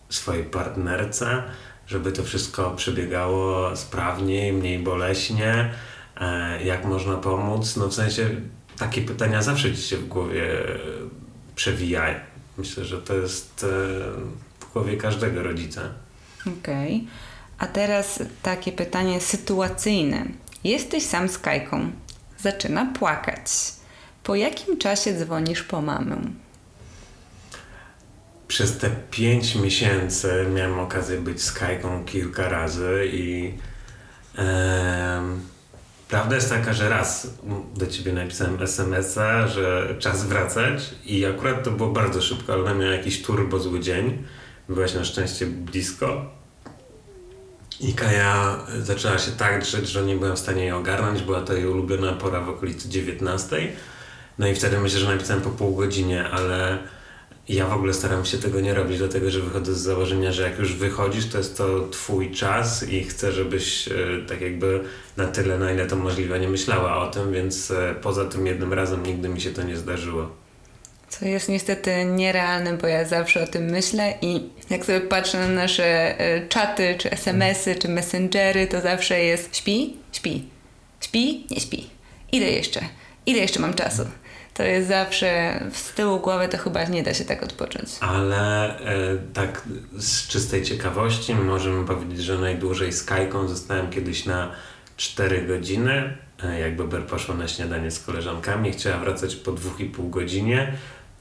swojej 0.10 0.44
partnerce, 0.44 1.44
żeby 1.88 2.12
to 2.12 2.24
wszystko 2.24 2.72
przebiegało 2.72 3.76
sprawniej, 3.76 4.54
mniej 4.54 4.80
boleśnie, 4.80 5.74
e, 6.22 6.64
jak 6.64 6.86
można 6.86 7.18
pomóc. 7.18 7.78
No 7.78 7.88
w 7.88 7.94
sensie 7.94 8.30
takie 8.78 9.02
pytania 9.02 9.42
zawsze 9.42 9.76
ci 9.76 9.82
się 9.82 9.98
w 9.98 10.08
głowie 10.08 10.64
przewijają. 11.56 12.20
Myślę, 12.58 12.86
że 12.86 13.02
to 13.02 13.14
jest 13.14 13.64
e, 13.64 14.72
głowie 14.74 14.98
każdego 14.98 15.44
rodzica. 15.44 15.82
Okej. 16.42 16.96
Okay. 16.96 17.08
A 17.58 17.68
teraz 17.68 18.24
takie 18.42 18.72
pytanie 18.72 19.22
sytuacyjne. 19.22 20.26
Jesteś 20.64 21.04
sam 21.04 21.30
z 21.30 21.38
Kajką. 21.38 21.92
Zaczyna 22.42 22.86
płakać. 22.86 23.52
Po 24.24 24.36
jakim 24.36 24.78
czasie 24.78 25.14
dzwonisz 25.14 25.64
po 25.64 25.82
mamę? 25.82 26.18
Przez 28.48 28.78
te 28.78 28.90
pięć 29.12 29.56
miesięcy 29.56 30.46
miałem 30.54 30.80
okazję 30.80 31.18
być 31.18 31.42
z 31.42 31.52
Kajką 31.52 32.06
kilka 32.06 32.50
razy 32.50 33.10
i 33.14 33.54
e, 34.38 35.22
prawda 36.10 36.36
jest 36.36 36.50
taka, 36.50 36.74
że 36.74 36.90
raz 36.90 37.28
do 37.76 37.88
ciebie 37.88 38.14
napisałem 38.14 38.62
SMS-a, 38.62 39.48
że 39.48 39.96
czas 40.00 40.26
wracać 40.26 40.96
i 41.06 41.26
akurat 41.26 41.64
to 41.64 41.72
było 41.72 41.90
bardzo 41.90 42.22
szybko, 42.22 42.54
ale 42.54 42.64
miałem 42.64 42.98
jakiś 42.98 43.22
turbo 43.22 43.60
zły 43.60 43.80
dzień 43.80 44.24
byłaś 44.70 44.94
na 44.94 45.06
szczęście 45.06 45.46
blisko. 45.46 46.41
I 47.82 47.94
Kaja 47.94 48.60
zaczęła 48.82 49.18
się 49.18 49.32
tak 49.32 49.62
drzeć, 49.62 49.90
że 49.90 50.04
nie 50.04 50.16
byłem 50.16 50.36
w 50.36 50.40
stanie 50.40 50.62
jej 50.62 50.72
ogarnąć. 50.72 51.22
Była 51.22 51.42
to 51.42 51.54
jej 51.54 51.68
ulubiona 51.68 52.14
pora 52.14 52.42
w 52.42 52.50
okolicy 52.50 52.90
19. 52.90 53.72
No 54.40 54.48
i 54.48 54.56
wtedy 54.56 54.80
myślę, 54.80 55.00
że 55.00 55.08
napisałem 55.08 55.44
po 55.44 55.50
pół 55.50 55.76
godzinie, 55.76 56.30
ale 56.30 56.78
ja 57.50 57.68
w 57.68 57.74
ogóle 57.74 57.94
staram 57.94 58.26
się 58.26 58.38
tego 58.38 58.62
nie 58.62 58.74
robić, 58.74 58.98
dlatego 58.98 59.32
że 59.32 59.40
wychodzę 59.40 59.74
z 59.74 59.80
założenia, 59.80 60.32
że 60.32 60.44
jak 60.44 60.60
już 60.60 60.74
wychodzisz, 60.74 61.30
to 61.30 61.38
jest 61.38 61.58
to 61.58 61.88
twój 61.88 62.32
czas 62.32 62.90
i 62.90 63.04
chcę, 63.04 63.32
żebyś 63.32 63.88
e, 63.88 63.94
tak 64.28 64.42
jakby 64.42 64.84
na 65.18 65.28
tyle, 65.28 65.58
na 65.58 65.72
ile 65.72 65.88
to 65.88 65.96
możliwe, 65.96 66.40
nie 66.40 66.50
myślała 66.50 66.98
o 66.98 67.12
tym, 67.12 67.34
więc 67.34 67.72
e, 67.72 67.96
poza 68.02 68.26
tym 68.26 68.48
jednym 68.48 68.74
razem 68.74 69.06
nigdy 69.06 69.30
mi 69.30 69.42
się 69.42 69.52
to 69.52 69.64
nie 69.64 69.78
zdarzyło. 69.78 70.41
Co 71.12 71.26
jest 71.26 71.50
niestety 71.50 72.06
nierealne, 72.06 72.78
bo 72.78 72.88
ja 72.88 73.06
zawsze 73.06 73.44
o 73.44 73.48
tym 73.48 73.64
myślę 73.64 74.14
i 74.22 74.50
jak 74.70 74.86
sobie 74.86 75.02
patrzę 75.02 75.40
na 75.40 75.48
nasze 75.48 76.20
e, 76.20 76.48
czaty, 76.48 76.96
czy 76.98 77.12
smsy, 77.12 77.76
czy 77.76 77.90
messengery, 77.90 78.68
to 78.68 78.82
zawsze 78.82 79.20
jest 79.20 79.58
śpi, 79.58 79.98
śpi, 80.12 80.44
śpi, 81.02 81.48
nie 81.50 81.60
śpi. 81.60 81.90
Ile 82.32 82.52
jeszcze? 82.52 82.82
Ile 83.26 83.40
jeszcze 83.40 83.60
mam 83.60 83.74
czasu? 83.74 84.06
To 84.54 84.64
jest 84.64 84.88
zawsze 84.88 85.60
z 85.74 85.94
tyłu 85.94 86.20
głowy, 86.20 86.48
to 86.48 86.58
chyba 86.58 86.84
nie 86.84 87.04
da 87.04 87.14
się 87.14 87.26
tak 87.26 87.44
odpocząć. 87.44 87.90
Ale 88.00 88.80
e, 88.80 89.18
tak 89.34 89.62
z 89.98 90.28
czystej 90.28 90.64
ciekawości 90.64 91.36
możemy 91.36 91.88
powiedzieć, 91.88 92.20
że 92.20 92.38
najdłużej 92.38 92.94
z 92.94 93.04
Kajką 93.04 93.48
zostałem 93.48 93.90
kiedyś 93.90 94.26
na 94.26 94.52
4 94.98 95.42
godziny. 95.42 96.18
E, 96.44 96.60
jak 96.60 97.06
poszła 97.08 97.36
na 97.36 97.48
śniadanie 97.48 97.92
z 97.92 98.00
koleżankami, 98.00 98.72
chciała 98.72 98.98
wracać 98.98 99.36
po 99.36 99.52
dwóch 99.52 99.80
i 99.80 99.86
pół 99.86 100.10
godzinie. 100.10 100.74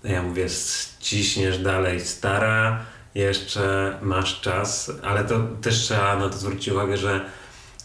Ja 0.05 0.23
mówię, 0.23 0.49
ściśniesz 0.49 1.59
dalej 1.59 2.01
stara, 2.01 2.85
jeszcze 3.15 3.99
masz 4.03 4.41
czas, 4.41 4.93
ale 5.03 5.25
to 5.25 5.41
też 5.63 5.75
trzeba 5.75 6.19
na 6.19 6.29
to 6.29 6.39
zwrócić 6.39 6.69
uwagę, 6.69 6.97
że 6.97 7.21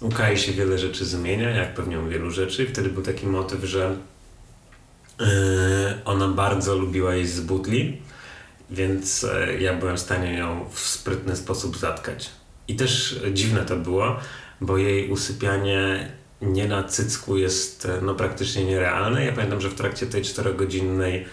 u 0.02 0.10
Kai 0.10 0.38
się 0.38 0.52
wiele 0.52 0.78
rzeczy 0.78 1.06
zmienia, 1.06 1.50
jak 1.50 1.74
pewnie 1.74 2.00
u 2.00 2.08
wielu 2.08 2.32
rzeczy. 2.32 2.64
I 2.64 2.68
wtedy 2.68 2.90
był 2.90 3.04
taki 3.04 3.28
motyw, 3.28 3.64
że 3.64 3.96
yy, 5.20 5.26
ona 6.06 6.28
bardzo 6.28 6.76
lubiła 6.76 7.16
jeść 7.16 7.32
z 7.32 7.42
butli, 7.42 8.02
więc 8.70 9.22
yy, 9.22 9.62
ja 9.62 9.74
byłem 9.74 9.98
w 9.98 10.00
stanie 10.00 10.38
ją 10.38 10.70
w 10.72 10.80
sprytny 10.80 11.36
sposób 11.36 11.78
zatkać. 11.78 12.30
I 12.68 12.76
też 12.76 13.20
dziwne 13.34 13.66
to 13.66 13.76
było, 13.76 14.20
bo 14.62 14.78
jej 14.78 15.10
usypianie 15.10 16.12
nie 16.42 16.68
na 16.68 16.84
cycku 16.84 17.38
jest 17.38 17.88
no, 18.02 18.16
praktycznie 18.16 18.66
nierealne. 18.66 19.26
Ja 19.26 19.32
pamiętam, 19.32 19.62
że 19.62 19.70
w 19.70 19.76
trakcie 19.76 20.06
tej 20.06 20.22
czterogodzinnej 20.22 21.26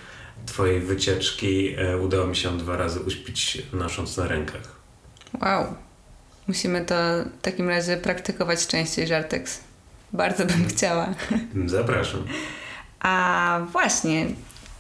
Twojej 0.47 0.81
wycieczki 0.81 1.75
e, 1.79 1.99
udało 1.99 2.27
mi 2.27 2.37
się 2.37 2.59
dwa 2.59 2.77
razy 2.77 3.01
uśpić 3.01 3.63
nosząc 3.73 4.17
na 4.17 4.29
rękach. 4.29 4.77
Wow. 5.41 5.75
Musimy 6.49 6.85
to 6.85 6.95
w 7.39 7.43
takim 7.43 7.69
razie 7.69 7.97
praktykować 7.97 8.67
częściej, 8.67 9.07
Żarteks. 9.07 9.61
Bardzo 10.13 10.47
bym 10.47 10.69
chciała. 10.69 11.15
Zapraszam. 11.67 12.25
A 13.01 13.67
właśnie, 13.73 14.27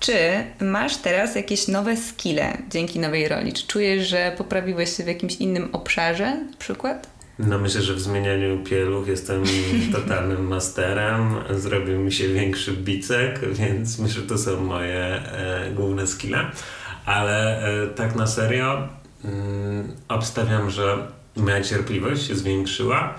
czy 0.01 0.15
masz 0.61 0.97
teraz 0.97 1.35
jakieś 1.35 1.69
nowe 1.69 1.97
skille 1.97 2.59
dzięki 2.71 2.99
nowej 2.99 3.29
roli? 3.29 3.53
Czy 3.53 3.67
czujesz, 3.67 4.09
że 4.09 4.35
poprawiłeś 4.39 4.97
się 4.97 5.05
w 5.05 5.07
jakimś 5.07 5.35
innym 5.35 5.69
obszarze 5.73 6.37
na 6.51 6.57
przykład? 6.59 7.12
No 7.39 7.59
myślę, 7.59 7.83
że 7.83 7.95
w 7.95 8.01
zmienianiu 8.01 8.65
pieluch 8.65 9.09
jestem 9.09 9.45
totalnym 9.93 10.47
masterem. 10.47 11.35
Zrobił 11.51 11.99
mi 11.99 12.13
się 12.13 12.29
większy 12.29 12.73
bicek, 12.73 13.41
więc 13.53 13.99
myślę, 13.99 14.23
że 14.23 14.29
to 14.29 14.39
są 14.39 14.61
moje 14.61 15.05
e, 15.05 15.71
główne 15.75 16.07
skille. 16.07 16.51
Ale 17.07 17.63
e, 17.83 17.87
tak 17.87 18.15
na 18.15 18.27
serio 18.27 18.89
mm, 19.25 19.93
obstawiam, 20.09 20.71
że 20.71 21.07
moja 21.37 21.63
cierpliwość 21.63 22.27
się 22.27 22.37
zwiększyła. 22.37 23.15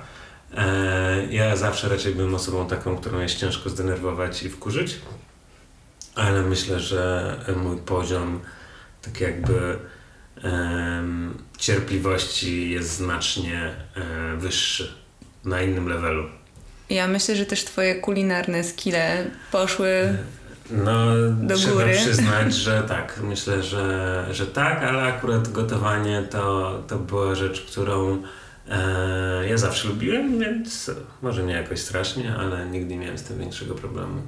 E, 0.57 1.25
ja 1.29 1.55
zawsze 1.55 1.89
raczej 1.89 2.15
byłem 2.15 2.35
osobą 2.35 2.67
taką, 2.67 2.97
którą 2.97 3.19
jest 3.19 3.35
ciężko 3.35 3.69
zdenerwować 3.69 4.43
i 4.43 4.49
wkurzyć. 4.49 4.99
Ale 6.15 6.41
myślę, 6.41 6.79
że 6.79 7.35
mój 7.63 7.77
poziom 7.77 8.39
tak 9.01 9.21
jakby 9.21 9.77
cierpliwości 11.57 12.69
jest 12.69 12.97
znacznie 12.97 13.75
e, 13.95 14.37
wyższy, 14.37 14.93
na 15.45 15.61
innym 15.61 15.87
levelu. 15.89 16.23
Ja 16.89 17.07
myślę, 17.07 17.35
że 17.35 17.45
też 17.45 17.63
twoje 17.65 17.95
kulinarne 17.95 18.63
skille 18.63 19.25
poszły 19.51 20.17
no, 20.71 21.05
do 21.41 21.55
trzeba 21.55 21.73
góry. 21.73 21.93
przyznać, 21.95 22.53
że 22.65 22.83
tak. 22.87 23.19
Myślę, 23.23 23.63
że, 23.63 24.25
że 24.31 24.45
tak, 24.47 24.83
ale 24.83 25.03
akurat 25.03 25.51
gotowanie 25.51 26.23
to, 26.29 26.83
to 26.87 26.99
była 26.99 27.35
rzecz, 27.35 27.61
którą 27.61 28.23
e, 28.69 29.47
ja 29.49 29.57
zawsze 29.57 29.87
lubiłem, 29.87 30.39
więc 30.39 30.91
może 31.21 31.43
nie 31.43 31.53
jakoś 31.53 31.79
strasznie, 31.79 32.35
ale 32.35 32.65
nigdy 32.65 32.95
nie 32.95 32.99
miałem 32.99 33.17
z 33.17 33.23
tym 33.23 33.39
większego 33.39 33.75
problemu. 33.75 34.21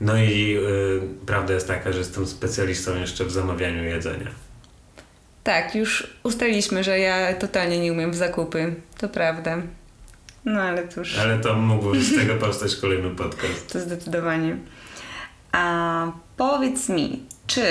No 0.00 0.16
i 0.16 0.56
y, 0.56 1.00
prawda 1.26 1.54
jest 1.54 1.68
taka, 1.68 1.92
że 1.92 1.98
jestem 1.98 2.26
specjalistą 2.26 2.96
jeszcze 2.96 3.24
w 3.24 3.30
zamawianiu 3.30 3.84
jedzenia. 3.84 4.30
Tak, 5.46 5.74
już 5.74 6.06
ustaliliśmy, 6.22 6.84
że 6.84 6.98
ja 6.98 7.34
totalnie 7.34 7.78
nie 7.78 7.92
umiem 7.92 8.10
w 8.10 8.14
zakupy. 8.14 8.74
To 8.98 9.08
prawda. 9.08 9.56
No 10.44 10.62
ale 10.62 10.88
cóż. 10.88 11.18
Ale 11.18 11.38
to 11.38 11.54
mógłby 11.54 12.02
z 12.02 12.14
tego 12.14 12.34
powstać 12.34 12.76
kolejny 12.76 13.10
podcast. 13.10 13.66
To 13.72 13.80
zdecydowanie. 13.80 14.56
A 15.52 16.12
powiedz 16.36 16.88
mi, 16.88 17.22
czy 17.46 17.62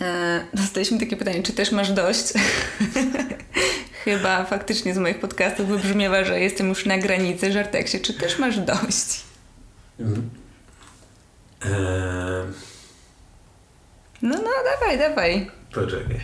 e, 0.00 0.44
dostaliśmy 0.54 1.00
takie 1.00 1.16
pytanie, 1.16 1.42
czy 1.42 1.52
też 1.52 1.72
masz 1.72 1.92
dość? 1.92 2.32
Chyba 4.04 4.44
faktycznie 4.44 4.94
z 4.94 4.98
moich 4.98 5.20
podcastów 5.20 5.68
wybrzmiewa, 5.68 6.24
że 6.24 6.40
jestem 6.40 6.68
już 6.68 6.86
na 6.86 6.98
granicy 6.98 7.52
żarteksie. 7.52 8.00
Czy 8.00 8.14
też 8.14 8.38
masz 8.38 8.58
dość? 8.58 9.22
Eee, 10.00 10.06
No, 14.22 14.36
no, 14.36 14.50
dawaj, 14.80 14.98
dawaj. 14.98 15.50
Poczekaj. 15.74 16.20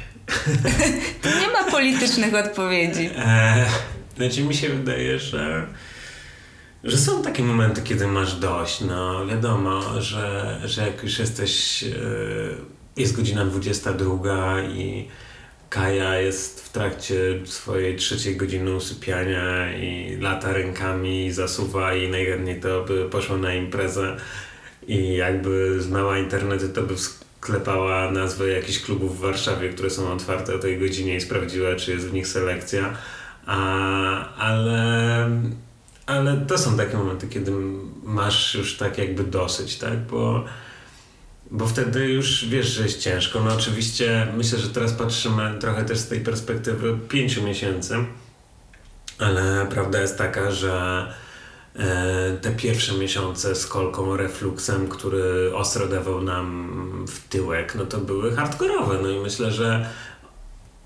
Tu 1.23 1.28
nie 1.40 1.49
ma 1.49 1.71
politycznych 1.71 2.35
odpowiedzi. 2.35 3.11
Eee, 3.16 3.66
znaczy 4.16 4.42
mi 4.42 4.54
się 4.54 4.69
wydaje, 4.69 5.19
że, 5.19 5.66
że 6.85 6.99
są 6.99 7.23
takie 7.23 7.42
momenty, 7.42 7.83
kiedy 7.83 8.07
masz 8.07 8.35
dość. 8.35 8.80
No 8.80 9.26
wiadomo, 9.26 10.00
że, 10.00 10.61
że 10.64 10.87
jak 10.87 11.02
już 11.02 11.19
jesteś, 11.19 11.83
e, 11.83 11.88
jest 12.97 13.16
godzina 13.16 13.45
22 13.45 14.62
i 14.62 15.09
Kaja 15.71 16.19
jest 16.19 16.61
w 16.61 16.73
trakcie 16.73 17.16
swojej 17.45 17.97
trzeciej 17.97 18.37
godziny 18.37 18.75
usypiania 18.75 19.76
i 19.76 20.16
lata 20.21 20.52
rękami, 20.52 21.33
zasuwa 21.33 21.95
i 21.95 22.09
najchętniej 22.09 22.61
to 22.61 22.85
by 22.85 23.09
poszła 23.11 23.37
na 23.37 23.54
imprezę 23.54 24.16
i 24.87 25.14
jakby 25.14 25.83
znała 25.83 26.19
internety, 26.19 26.69
to 26.69 26.83
by 26.83 26.95
sklepała 27.40 28.11
nazwy 28.11 28.50
jakichś 28.50 28.78
klubów 28.78 29.18
w 29.18 29.20
Warszawie, 29.20 29.68
które 29.68 29.90
są 29.90 30.12
otwarte 30.12 30.54
o 30.54 30.59
tej 30.59 30.78
godzinie 30.78 31.16
i 31.16 31.20
sprawdziła, 31.20 31.76
czy 31.76 31.90
jest 31.90 32.06
w 32.06 32.12
nich 32.12 32.28
selekcja. 32.28 32.97
A, 33.47 34.35
ale, 34.37 35.30
ale 36.06 36.37
to 36.37 36.59
są 36.59 36.76
takie 36.76 36.97
momenty, 36.97 37.28
kiedy 37.28 37.52
masz 38.02 38.54
już 38.54 38.76
tak 38.76 38.99
jakby 38.99 39.25
dosyć, 39.25 39.78
tak? 39.78 39.99
Bo, 39.99 40.44
bo 41.50 41.66
wtedy 41.66 42.09
już 42.09 42.49
wiesz, 42.49 42.66
że 42.66 42.82
jest 42.82 43.00
ciężko. 43.00 43.40
No 43.40 43.54
oczywiście 43.54 44.26
myślę, 44.37 44.59
że 44.59 44.68
teraz 44.68 44.92
patrzymy 44.92 45.59
trochę 45.61 45.85
też 45.85 45.99
z 45.99 46.09
tej 46.09 46.20
perspektywy 46.20 46.99
pięciu 47.09 47.42
miesięcy, 47.42 47.94
ale 49.18 49.66
prawda 49.70 50.00
jest 50.00 50.18
taka, 50.18 50.50
że 50.50 51.06
te 52.42 52.52
pierwsze 52.52 52.94
miesiące 52.94 53.54
z 53.54 53.66
kolką, 53.66 54.16
refluksem, 54.16 54.88
który 54.88 55.56
ostro 55.56 55.86
dawał 55.88 56.22
nam 56.22 57.06
w 57.08 57.28
tyłek, 57.28 57.74
no 57.74 57.86
to 57.86 57.98
były 57.98 58.36
hardkorowe. 58.36 58.98
No 59.02 59.08
i 59.08 59.20
myślę, 59.20 59.50
że 59.50 59.90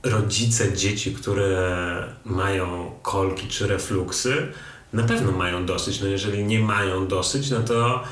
rodzice 0.03 0.73
dzieci, 0.73 1.15
które 1.15 2.15
mają 2.25 2.93
kolki 3.03 3.49
czy 3.49 3.67
refluksy, 3.67 4.53
na 4.93 5.03
pewno 5.03 5.33
mają 5.33 5.67
dosyć. 5.67 6.01
No 6.01 6.07
jeżeli 6.07 6.45
nie 6.45 6.61
mają 6.61 7.07
dosyć, 7.07 7.51
no 7.51 7.61
to 7.61 8.05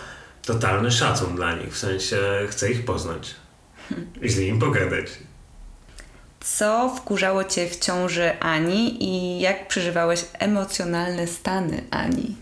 totalny 0.45 0.91
szacun 0.91 1.37
dla 1.37 1.57
nich. 1.57 1.75
W 1.75 1.79
sensie 1.79 2.19
chcę 2.49 2.71
ich 2.71 2.85
poznać 2.85 3.35
i 4.23 4.29
z 4.29 4.38
nimi 4.38 4.61
pogadać. 4.61 5.07
Co 6.41 6.95
wkurzało 6.97 7.45
Cię 7.45 7.69
w 7.69 7.79
ciąży 7.79 8.41
Ani 8.41 9.05
i 9.05 9.41
jak 9.41 9.69
przeżywałeś 9.69 10.25
emocjonalne 10.38 11.26
stany 11.26 11.85
Ani? 11.91 12.37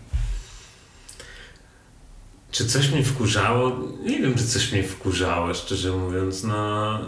Czy 2.51 2.65
coś 2.65 2.91
mnie 2.91 3.03
wkurzało? 3.03 3.79
Nie 4.05 4.19
wiem, 4.19 4.35
czy 4.35 4.47
coś 4.47 4.71
mnie 4.71 4.83
wkurzało, 4.83 5.53
szczerze 5.53 5.91
mówiąc. 5.91 6.43
No, 6.43 6.99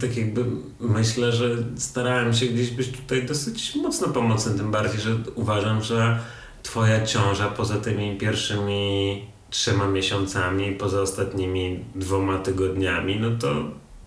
tak 0.00 0.16
jakby 0.16 0.44
myślę, 0.80 1.32
że 1.32 1.56
starałem 1.76 2.34
się 2.34 2.46
gdzieś 2.46 2.70
być 2.70 2.88
tutaj 2.88 3.26
dosyć 3.26 3.74
mocno 3.74 4.08
pomocny, 4.08 4.58
tym 4.58 4.70
bardziej, 4.70 5.00
że 5.00 5.16
uważam, 5.34 5.82
że 5.82 6.18
twoja 6.62 7.06
ciąża 7.06 7.48
poza 7.48 7.76
tymi 7.76 8.18
pierwszymi 8.18 9.24
trzema 9.50 9.88
miesiącami, 9.88 10.72
poza 10.72 11.00
ostatnimi 11.00 11.84
dwoma 11.94 12.38
tygodniami, 12.38 13.20
no 13.20 13.30
to 13.40 13.54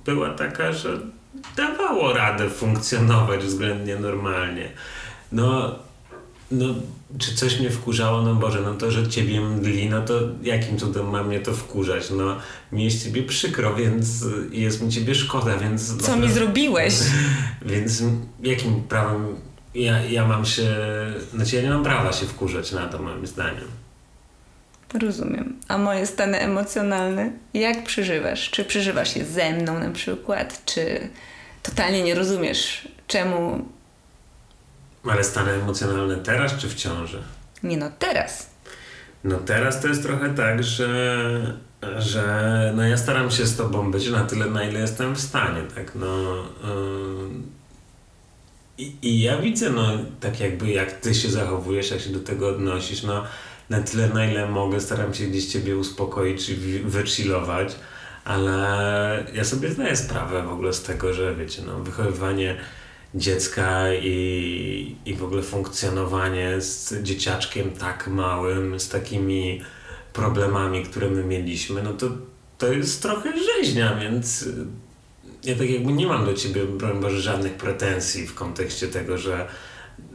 była 0.06 0.30
taka, 0.30 0.72
że 0.72 1.00
dawało 1.58 2.14
radę 2.14 2.50
funkcjonować 2.50 3.44
względnie 3.44 3.96
normalnie. 3.96 4.72
No, 5.32 5.76
no, 6.52 6.66
czy 7.20 7.36
coś 7.36 7.60
mnie 7.60 7.70
wkurzało? 7.70 8.22
No 8.22 8.36
Boże, 8.36 8.62
no 8.62 8.74
to, 8.74 8.92
że 8.92 9.08
ciebie 9.08 9.42
mdli, 9.42 9.90
no 9.90 10.02
to 10.02 10.20
jakim 10.44 10.78
cudem 10.78 11.10
ma 11.10 11.24
mnie 11.24 11.40
to 11.40 11.54
wkurzać? 11.54 12.10
No, 12.10 12.38
mi 12.72 12.84
jest 12.84 13.04
ciebie 13.04 13.24
przykro, 13.24 13.76
więc 13.76 14.26
jest 14.52 14.82
mi 14.82 14.92
ciebie 14.92 15.16
szkoda, 15.16 15.58
więc... 15.58 15.98
Co 15.98 16.18
mi 16.18 16.32
zrobiłeś? 16.32 16.94
Więc 17.66 18.04
jakim 18.44 18.84
prawem 18.84 19.36
ja, 19.76 20.02
ja 20.02 20.28
mam 20.28 20.46
się... 20.46 20.76
Znaczy 21.34 21.56
ja 21.56 21.62
nie 21.62 21.70
mam 21.70 21.84
prawa 21.84 22.14
się 22.14 22.26
wkurzać 22.26 22.72
na 22.72 22.88
to, 22.88 23.00
moim 23.00 23.28
zdaniem. 23.28 23.68
Rozumiem. 24.94 25.60
A 25.68 25.78
moje 25.78 26.06
stany 26.06 26.40
emocjonalne? 26.40 27.32
Jak 27.54 27.84
przeżywasz? 27.84 28.50
Czy 28.50 28.66
przeżywasz 28.66 29.16
je 29.16 29.26
ze 29.26 29.54
mną 29.54 29.80
na 29.80 29.92
przykład? 29.92 30.62
Czy 30.66 31.10
totalnie 31.64 32.04
nie 32.04 32.16
rozumiesz, 32.16 32.88
czemu... 33.08 33.66
Ale 35.04 35.24
stany 35.24 35.52
emocjonalne 35.52 36.16
teraz 36.16 36.58
czy 36.58 36.70
w 36.70 36.76
ciąży? 36.76 37.24
Nie 37.64 37.78
no, 37.78 37.92
teraz. 38.00 38.50
No 39.24 39.38
teraz 39.38 39.82
to 39.82 39.88
jest 39.88 40.04
trochę 40.04 40.30
tak, 40.30 40.64
że, 40.64 41.58
że 41.98 42.74
no 42.76 42.84
ja 42.84 42.98
staram 42.98 43.32
się 43.32 43.46
z 43.46 43.58
tobą 43.58 43.92
być 43.92 44.10
na 44.10 44.24
tyle, 44.24 44.46
na 44.46 44.64
ile 44.64 44.80
jestem 44.80 45.16
w 45.16 45.22
stanie, 45.22 45.62
tak, 45.76 45.96
no... 45.96 46.36
Yy, 46.64 47.64
i, 48.78 48.96
I 49.02 49.22
ja 49.22 49.38
widzę, 49.38 49.70
no, 49.70 49.88
tak 50.20 50.40
jakby 50.40 50.72
jak 50.72 50.92
ty 50.92 51.16
się 51.16 51.30
zachowujesz, 51.30 51.92
jak 51.92 52.02
się 52.02 52.10
do 52.10 52.20
tego 52.20 52.50
odnosisz, 52.50 53.04
no, 53.04 53.24
na 53.70 53.82
tyle, 53.82 54.10
na 54.10 54.26
ile 54.26 54.48
mogę, 54.48 54.82
staram 54.82 55.14
się 55.14 55.24
gdzieś 55.26 55.46
ciebie 55.46 55.78
uspokoić 55.78 56.46
czy 56.46 56.56
wychillować, 56.84 57.76
ale 58.26 59.26
ja 59.34 59.44
sobie 59.44 59.70
zdaję 59.70 59.96
sprawę 59.96 60.44
w 60.44 60.52
ogóle 60.52 60.74
z 60.74 60.84
tego, 60.84 61.14
że 61.14 61.36
wiecie, 61.36 61.62
no, 61.66 61.80
wychowywanie 61.80 62.58
dziecka 63.16 63.94
i, 63.94 64.96
i 65.06 65.14
w 65.14 65.24
ogóle 65.24 65.42
funkcjonowanie 65.42 66.62
z 66.62 67.04
dzieciaczkiem 67.04 67.72
tak 67.72 68.08
małym, 68.08 68.80
z 68.80 68.90
takimi 68.90 69.62
problemami, 70.14 70.84
które 70.84 71.10
my 71.10 71.24
mieliśmy, 71.24 71.84
no 71.84 71.94
to, 71.94 72.10
to 72.58 72.74
jest 72.74 73.02
trochę 73.02 73.34
rzeźnia, 73.38 73.96
więc 73.96 74.46
ja 75.44 75.56
tak 75.56 75.70
jakby 75.70 75.94
nie 75.94 76.08
mam 76.08 76.26
do 76.26 76.34
ciebie, 76.34 76.66
broń 76.66 77.02
Boże, 77.02 77.22
żadnych 77.22 77.54
pretensji 77.54 78.28
w 78.28 78.36
kontekście 78.36 78.88
tego, 78.88 79.18
że 79.18 79.48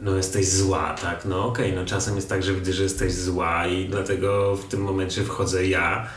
no 0.01 0.15
jesteś 0.15 0.47
zła, 0.47 0.95
tak? 1.01 1.25
No 1.25 1.45
okej, 1.45 1.65
okay, 1.65 1.79
no 1.79 1.85
czasem 1.85 2.15
jest 2.15 2.29
tak, 2.29 2.43
że 2.43 2.53
widzę, 2.53 2.73
że 2.73 2.83
jesteś 2.83 3.13
zła 3.13 3.67
i 3.67 3.89
dlatego 3.89 4.55
w 4.55 4.67
tym 4.67 4.81
momencie 4.81 5.23
wchodzę 5.23 5.67
ja, 5.67 6.07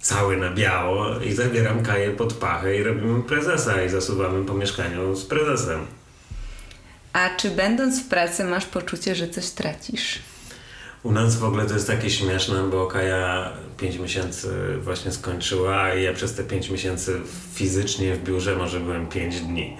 cały 0.00 0.36
na 0.36 0.50
biało 0.50 1.20
i 1.20 1.32
zabieram 1.32 1.82
Kaję 1.82 2.10
pod 2.10 2.32
pachę 2.32 2.76
i 2.76 2.82
robimy 2.82 3.22
prezesa 3.22 3.82
i 3.82 3.88
zasuwamy 3.88 4.44
po 4.44 4.54
mieszkaniu 4.54 5.16
z 5.16 5.24
prezesem. 5.24 5.99
A 7.12 7.30
czy 7.36 7.50
będąc 7.50 8.02
w 8.02 8.08
pracy 8.08 8.44
masz 8.44 8.66
poczucie, 8.66 9.14
że 9.14 9.28
coś 9.28 9.50
tracisz? 9.50 10.18
U 11.02 11.12
nas 11.12 11.36
w 11.36 11.44
ogóle 11.44 11.66
to 11.66 11.74
jest 11.74 11.86
takie 11.86 12.10
śmieszne, 12.10 12.62
bo 12.70 12.86
Kaja 12.86 13.52
5 13.78 13.98
miesięcy 13.98 14.48
właśnie 14.80 15.12
skończyła 15.12 15.94
i 15.94 16.02
ja 16.02 16.12
przez 16.12 16.34
te 16.34 16.44
5 16.44 16.70
miesięcy 16.70 17.20
fizycznie 17.54 18.14
w 18.14 18.24
biurze 18.24 18.56
może 18.56 18.80
byłem 18.80 19.06
5 19.06 19.40
dni. 19.40 19.76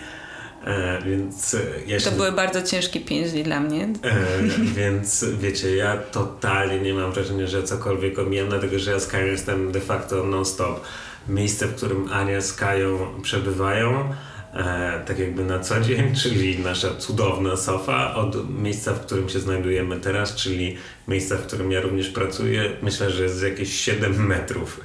E, 0.64 1.02
więc 1.02 1.56
ja 1.86 2.00
się... 2.00 2.10
To 2.10 2.16
były 2.16 2.32
bardzo 2.32 2.62
ciężkie 2.62 3.00
5 3.00 3.30
dni 3.30 3.42
dla 3.42 3.60
mnie. 3.60 3.88
E, 4.02 4.42
więc 4.74 5.24
wiecie, 5.24 5.76
ja 5.76 5.96
totalnie 5.96 6.80
nie 6.80 6.94
mam 6.94 7.12
wrażenia, 7.12 7.46
że 7.46 7.62
cokolwiek 7.62 8.18
omijam, 8.18 8.48
dlatego 8.48 8.78
że 8.78 8.90
ja 8.90 9.00
z 9.00 9.06
Kają 9.06 9.26
jestem 9.26 9.72
de 9.72 9.80
facto 9.80 10.24
non-stop. 10.24 10.80
Miejsce, 11.28 11.66
w 11.66 11.74
którym 11.74 12.12
Ania 12.12 12.40
z 12.40 12.52
Kają 12.52 13.22
przebywają, 13.22 14.14
e, 14.54 15.04
tak 15.06 15.18
jakby 15.18 15.44
na 15.44 15.58
co 15.58 15.80
dzień, 15.80 16.14
czyli 16.22 16.58
nasza 16.58 16.94
cudowna 16.94 17.56
sofa, 17.56 18.14
od 18.14 18.60
miejsca, 18.62 18.94
w 18.94 19.00
którym 19.00 19.28
się 19.28 19.40
znajdujemy 19.40 20.00
teraz, 20.00 20.34
czyli 20.34 20.76
miejsca, 21.08 21.36
w 21.36 21.46
którym 21.46 21.72
ja 21.72 21.80
również 21.80 22.08
pracuję, 22.08 22.70
myślę, 22.82 23.10
że 23.10 23.22
jest 23.22 23.42
jakieś 23.42 23.80
7 23.80 24.26
metrów. 24.26 24.80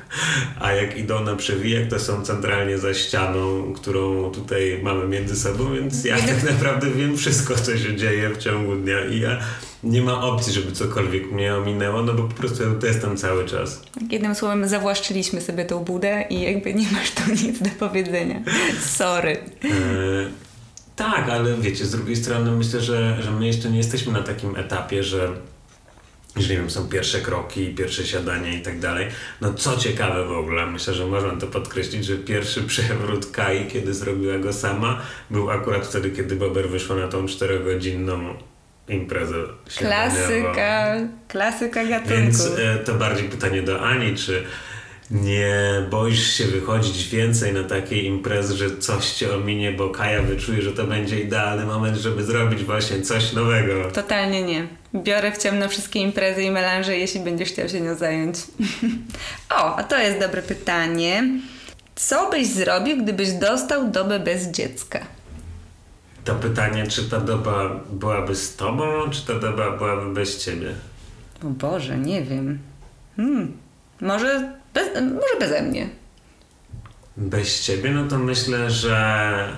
A 0.59 0.71
jak 0.71 0.97
idą 0.97 1.23
na 1.23 1.35
przewijak, 1.35 1.87
to 1.89 1.99
są 1.99 2.21
centralnie 2.21 2.77
za 2.77 2.93
ścianą, 2.93 3.73
którą 3.73 4.31
tutaj 4.31 4.79
mamy 4.83 5.07
między 5.07 5.35
sobą, 5.35 5.73
więc 5.73 6.05
ja 6.05 6.17
tak 6.17 6.43
naprawdę 6.43 6.91
wiem 6.91 7.17
wszystko, 7.17 7.55
co 7.55 7.77
się 7.77 7.95
dzieje 7.95 8.29
w 8.29 8.37
ciągu 8.37 8.75
dnia 8.75 9.05
i 9.05 9.19
ja 9.19 9.39
nie 9.85 10.01
ma 10.01 10.23
opcji, 10.23 10.53
żeby 10.53 10.71
cokolwiek 10.71 11.31
mnie 11.31 11.55
ominęło, 11.55 12.03
no 12.03 12.13
bo 12.13 12.23
po 12.23 12.33
prostu 12.33 12.63
ja 12.63 12.87
jestem 12.87 13.17
cały 13.17 13.45
czas. 13.45 13.81
Jednym 14.09 14.35
słowem 14.35 14.67
zawłaszczyliśmy 14.67 15.41
sobie 15.41 15.65
tą 15.65 15.83
budę 15.83 16.25
i 16.29 16.41
jakby 16.41 16.73
nie 16.73 16.91
masz 16.91 17.11
tu 17.11 17.31
nic 17.31 17.61
do 17.61 17.69
powiedzenia. 17.79 18.41
Sorry. 18.85 19.31
E, 19.31 19.67
tak, 20.95 21.29
ale 21.29 21.57
wiecie, 21.57 21.85
z 21.85 21.91
drugiej 21.91 22.15
strony 22.15 22.51
myślę, 22.51 22.81
że, 22.81 23.17
że 23.21 23.31
my 23.31 23.47
jeszcze 23.47 23.71
nie 23.71 23.77
jesteśmy 23.77 24.13
na 24.13 24.23
takim 24.23 24.55
etapie, 24.55 25.03
że 25.03 25.29
że 26.35 26.49
nie 26.49 26.57
wiem, 26.57 26.69
są 26.69 26.87
pierwsze 26.87 27.21
kroki, 27.21 27.75
pierwsze 27.75 28.05
siadania 28.05 28.53
i 28.53 28.61
tak 28.61 28.79
dalej. 28.79 29.07
No 29.41 29.53
co 29.53 29.77
ciekawe 29.77 30.25
w 30.25 30.31
ogóle, 30.31 30.65
myślę, 30.65 30.93
że 30.93 31.05
można 31.05 31.35
to 31.35 31.47
podkreślić, 31.47 32.05
że 32.05 32.17
pierwszy 32.17 32.63
przewrót 32.71 33.31
Kai, 33.31 33.67
kiedy 33.67 33.93
zrobiła 33.93 34.37
go 34.37 34.53
sama, 34.53 35.01
był 35.29 35.51
akurat 35.51 35.87
wtedy, 35.87 36.11
kiedy 36.11 36.35
Bober 36.35 36.69
wyszła 36.69 36.95
na 36.95 37.07
tą 37.07 37.25
czterogodzinną 37.25 38.35
imprezę 38.87 39.35
Klasyka, 39.77 40.95
klasyka 41.27 41.85
gatunku. 41.85 42.15
Więc 42.21 42.51
e, 42.59 42.77
to 42.77 42.93
bardziej 42.93 43.29
pytanie 43.29 43.61
do 43.61 43.81
Ani, 43.81 44.15
czy 44.15 44.43
nie 45.11 45.55
boisz 45.89 46.33
się 46.33 46.45
wychodzić 46.45 47.09
więcej 47.09 47.53
na 47.53 47.63
takie 47.63 48.01
imprezy, 48.01 48.55
że 48.55 48.77
coś 48.77 49.11
cię 49.11 49.35
ominie, 49.35 49.71
bo 49.71 49.89
Kaja 49.89 50.21
wyczuje, 50.21 50.61
że 50.61 50.71
to 50.71 50.83
będzie 50.83 51.19
idealny 51.19 51.65
moment, 51.65 51.97
żeby 51.97 52.23
zrobić 52.23 52.63
właśnie 52.63 53.01
coś 53.01 53.33
nowego. 53.33 53.91
Totalnie 53.91 54.43
nie. 54.43 54.67
Biorę 54.95 55.31
w 55.31 55.37
ciemno 55.37 55.69
wszystkie 55.69 55.99
imprezy 55.99 56.43
i 56.43 56.51
melanże, 56.51 56.97
jeśli 56.97 57.19
będziesz 57.19 57.49
chciał 57.49 57.69
się 57.69 57.81
nią 57.81 57.95
zająć. 57.95 58.37
o, 59.57 59.75
a 59.75 59.83
to 59.83 59.99
jest 59.99 60.19
dobre 60.19 60.41
pytanie. 60.41 61.23
Co 61.95 62.29
byś 62.29 62.47
zrobił, 62.47 62.97
gdybyś 63.03 63.31
dostał 63.31 63.91
dobę 63.91 64.19
bez 64.19 64.47
dziecka? 64.47 64.99
To 66.25 66.35
pytanie, 66.35 66.87
czy 66.87 67.09
ta 67.09 67.19
doba 67.19 67.69
byłaby 67.89 68.35
z 68.35 68.55
tobą, 68.55 69.09
czy 69.11 69.25
ta 69.25 69.39
doba 69.39 69.71
byłaby 69.71 70.13
bez 70.13 70.45
ciebie? 70.45 70.73
O 71.43 71.47
Boże, 71.47 71.97
nie 71.97 72.23
wiem. 72.23 72.59
Hmm. 73.15 73.57
Może, 74.01 74.53
bez, 74.73 74.87
może 74.93 75.39
beze 75.39 75.61
mnie. 75.61 75.89
Bez 77.17 77.63
ciebie, 77.63 77.91
no 77.91 78.07
to 78.07 78.19
myślę, 78.19 78.71
że 78.71 78.97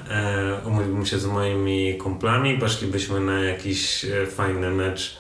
e, 0.09 0.67
umówiłbym 0.67 1.05
się 1.05 1.19
z 1.19 1.25
moimi 1.25 1.97
kumplami, 1.97 2.57
poszlibyśmy 2.57 3.19
na 3.19 3.39
jakiś 3.39 4.05
e, 4.05 4.25
fajny 4.25 4.71
mecz 4.71 5.17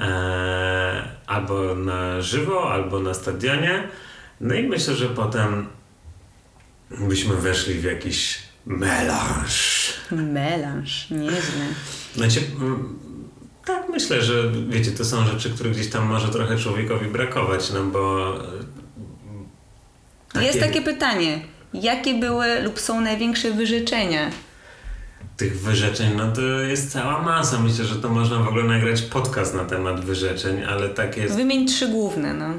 e, 0.00 1.08
albo 1.26 1.74
na 1.74 2.20
żywo, 2.20 2.72
albo 2.72 3.00
na 3.00 3.14
stadionie. 3.14 3.88
No 4.40 4.54
i 4.54 4.62
myślę, 4.62 4.94
że 4.94 5.08
potem 5.08 5.66
byśmy 6.90 7.36
weszli 7.36 7.74
w 7.74 7.84
jakiś 7.84 8.45
melanż. 8.66 9.92
Melanż, 10.10 11.10
nieźle. 11.10 11.66
Znaczy, 12.16 12.40
mm, 12.60 12.98
tak 13.64 13.88
myślę, 13.88 14.22
że 14.22 14.52
wiecie, 14.68 14.90
to 14.90 15.04
są 15.04 15.26
rzeczy, 15.26 15.50
które 15.50 15.70
gdzieś 15.70 15.90
tam 15.90 16.06
może 16.06 16.28
trochę 16.28 16.58
człowiekowi 16.58 17.06
brakować, 17.06 17.70
no 17.72 17.82
bo... 17.84 18.34
e, 18.36 18.40
Takie, 20.32 20.46
Jest 20.46 20.60
takie 20.60 20.82
pytanie. 20.82 21.40
Jakie 21.74 22.14
były 22.14 22.62
lub 22.62 22.80
są 22.80 23.00
największe 23.00 23.50
wyrzeczenia? 23.50 24.30
Tych 25.36 25.60
wyrzeczeń, 25.60 26.12
no 26.16 26.32
to 26.32 26.40
jest 26.40 26.92
cała 26.92 27.22
masa. 27.22 27.60
Myślę, 27.60 27.84
że 27.84 27.96
to 27.96 28.08
można 28.08 28.38
w 28.38 28.48
ogóle 28.48 28.64
nagrać 28.64 29.02
podcast 29.02 29.54
na 29.54 29.64
temat 29.64 30.04
wyrzeczeń, 30.04 30.64
ale 30.64 30.88
tak 30.88 31.16
jest 31.16 31.36
Wymień 31.36 31.66
trzy 31.66 31.88
główne, 31.88 32.34
no. 32.34 32.54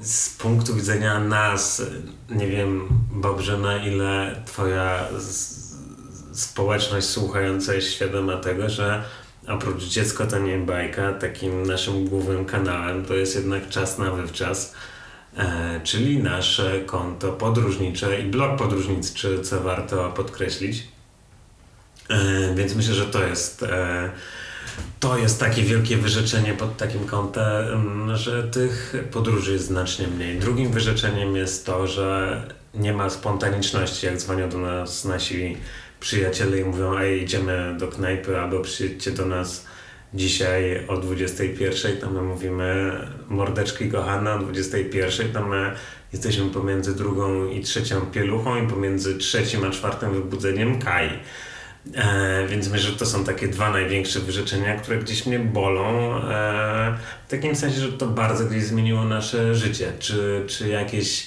Z 0.00 0.30
punktu 0.30 0.74
widzenia 0.74 1.20
nas, 1.20 1.82
nie 2.30 2.46
wiem, 2.46 2.88
Bobrze, 3.10 3.58
na 3.58 3.86
ile 3.86 4.42
twoja 4.46 5.08
społeczność 6.32 7.06
słuchająca 7.06 7.74
jest 7.74 7.92
świadoma 7.92 8.36
tego, 8.36 8.68
że 8.68 9.04
oprócz 9.48 9.84
Dziecko 9.84 10.26
to 10.26 10.38
nie 10.38 10.58
bajka, 10.58 11.12
takim 11.12 11.66
naszym 11.66 12.04
głównym 12.04 12.44
kanałem 12.44 13.04
to 13.04 13.14
jest 13.14 13.36
jednak 13.36 13.68
Czas 13.68 13.98
na 13.98 14.10
Wywczas, 14.10 14.74
e, 15.36 15.80
czyli 15.84 16.18
nasze 16.18 16.80
konto 16.80 17.32
podróżnicze 17.32 18.20
i 18.20 18.24
blog 18.24 18.58
podróżniczy, 18.58 19.40
co 19.40 19.60
warto 19.60 20.10
podkreślić. 20.10 20.88
E, 22.08 22.54
więc 22.54 22.74
myślę, 22.74 22.94
że 22.94 23.06
to 23.06 23.26
jest 23.26 23.62
e, 23.62 24.10
to 25.00 25.18
jest 25.18 25.40
takie 25.40 25.62
wielkie 25.62 25.96
wyrzeczenie 25.96 26.54
pod 26.54 26.76
takim 26.76 27.06
kątem, 27.06 28.10
że 28.16 28.42
tych 28.42 28.94
podróży 29.10 29.52
jest 29.52 29.66
znacznie 29.66 30.08
mniej. 30.08 30.38
Drugim 30.38 30.72
wyrzeczeniem 30.72 31.36
jest 31.36 31.66
to, 31.66 31.86
że 31.86 32.42
nie 32.74 32.92
ma 32.92 33.10
spontaniczności, 33.10 34.06
jak 34.06 34.16
dzwonią 34.16 34.48
do 34.48 34.58
nas 34.58 35.04
nasi 35.04 35.56
przyjaciele 36.00 36.58
i 36.60 36.64
mówią, 36.64 36.98
ej, 36.98 37.22
idziemy 37.22 37.76
do 37.78 37.88
knajpy, 37.88 38.40
albo 38.40 38.60
przyjedźcie 38.60 39.10
do 39.10 39.26
nas 39.26 39.66
dzisiaj 40.14 40.86
o 40.88 40.96
21, 40.96 41.96
to 41.96 42.10
my 42.10 42.22
mówimy 42.22 42.92
mordeczki 43.28 43.90
kochane 43.90 44.34
o 44.34 44.38
21, 44.38 45.32
to 45.32 45.46
my 45.46 45.72
jesteśmy 46.12 46.50
pomiędzy 46.50 46.96
drugą 46.96 47.48
i 47.48 47.60
trzecią 47.60 48.00
pieluchą 48.00 48.64
i 48.64 48.68
pomiędzy 48.68 49.18
trzecim 49.18 49.64
a 49.64 49.70
czwartym 49.70 50.14
wybudzeniem 50.14 50.78
Kai. 50.78 51.10
E, 51.94 52.46
więc 52.46 52.68
myślę, 52.68 52.90
że 52.90 52.96
to 52.96 53.06
są 53.06 53.24
takie 53.24 53.48
dwa 53.48 53.70
największe 53.70 54.20
wyrzeczenia, 54.20 54.76
które 54.76 54.98
gdzieś 54.98 55.26
mnie 55.26 55.38
bolą. 55.38 56.16
E, 56.16 56.98
w 57.26 57.30
takim 57.30 57.56
sensie, 57.56 57.80
że 57.80 57.92
to 57.92 58.06
bardzo 58.06 58.44
gdzieś 58.44 58.64
zmieniło 58.64 59.04
nasze 59.04 59.54
życie. 59.54 59.92
Czy, 59.98 60.44
czy 60.46 60.68
jakieś 60.68 61.26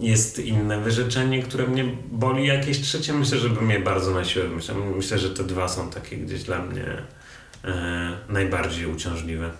jest 0.00 0.38
inne 0.38 0.80
wyrzeczenie, 0.80 1.42
które 1.42 1.66
mnie 1.66 1.84
boli, 2.12 2.46
jakieś 2.46 2.80
trzecie? 2.80 3.12
Myślę, 3.12 3.38
że 3.38 3.48
bym 3.48 3.70
je 3.70 3.80
bardzo 3.80 4.10
na 4.10 4.24
siłę 4.24 4.48
myślę. 4.48 4.74
Myślę, 4.74 5.18
że 5.18 5.30
te 5.30 5.44
dwa 5.44 5.68
są 5.68 5.90
takie 5.90 6.16
gdzieś 6.16 6.42
dla 6.42 6.62
mnie 6.62 6.84
e, 7.64 8.12
najbardziej 8.28 8.86
uciążliwe. 8.86 9.50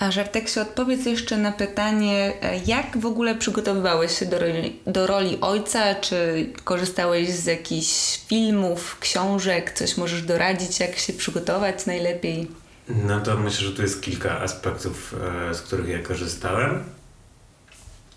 A 0.00 0.10
Żarteksie, 0.10 0.60
odpowiedz 0.60 1.06
jeszcze 1.06 1.36
na 1.36 1.52
pytanie, 1.52 2.32
e, 2.42 2.58
jak 2.66 2.98
w 2.98 3.06
ogóle 3.06 3.34
przygotowywałeś 3.34 4.18
się 4.18 4.26
do 4.26 4.38
roli, 4.38 4.76
do 4.86 5.06
roli 5.06 5.38
ojca? 5.40 5.94
Czy 5.94 6.46
korzystałeś 6.64 7.30
z 7.30 7.46
jakichś 7.46 8.20
filmów, 8.26 8.98
książek? 9.00 9.72
Coś 9.72 9.96
możesz 9.96 10.22
doradzić, 10.22 10.80
jak 10.80 10.98
się 10.98 11.12
przygotować 11.12 11.86
najlepiej? 11.86 12.50
No 12.88 13.20
to 13.20 13.36
myślę, 13.36 13.66
że 13.66 13.72
tu 13.72 13.82
jest 13.82 14.02
kilka 14.02 14.40
aspektów, 14.40 15.14
e, 15.50 15.54
z 15.54 15.62
których 15.62 15.88
ja 15.88 15.98
korzystałem. 15.98 16.84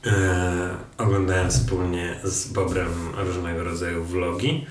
E, 0.05 0.77
oglądałem 0.97 1.49
wspólnie 1.49 2.19
z 2.23 2.47
Bobrem 2.47 3.11
różnego 3.17 3.63
rodzaju 3.63 4.03
vlogi. 4.03 4.65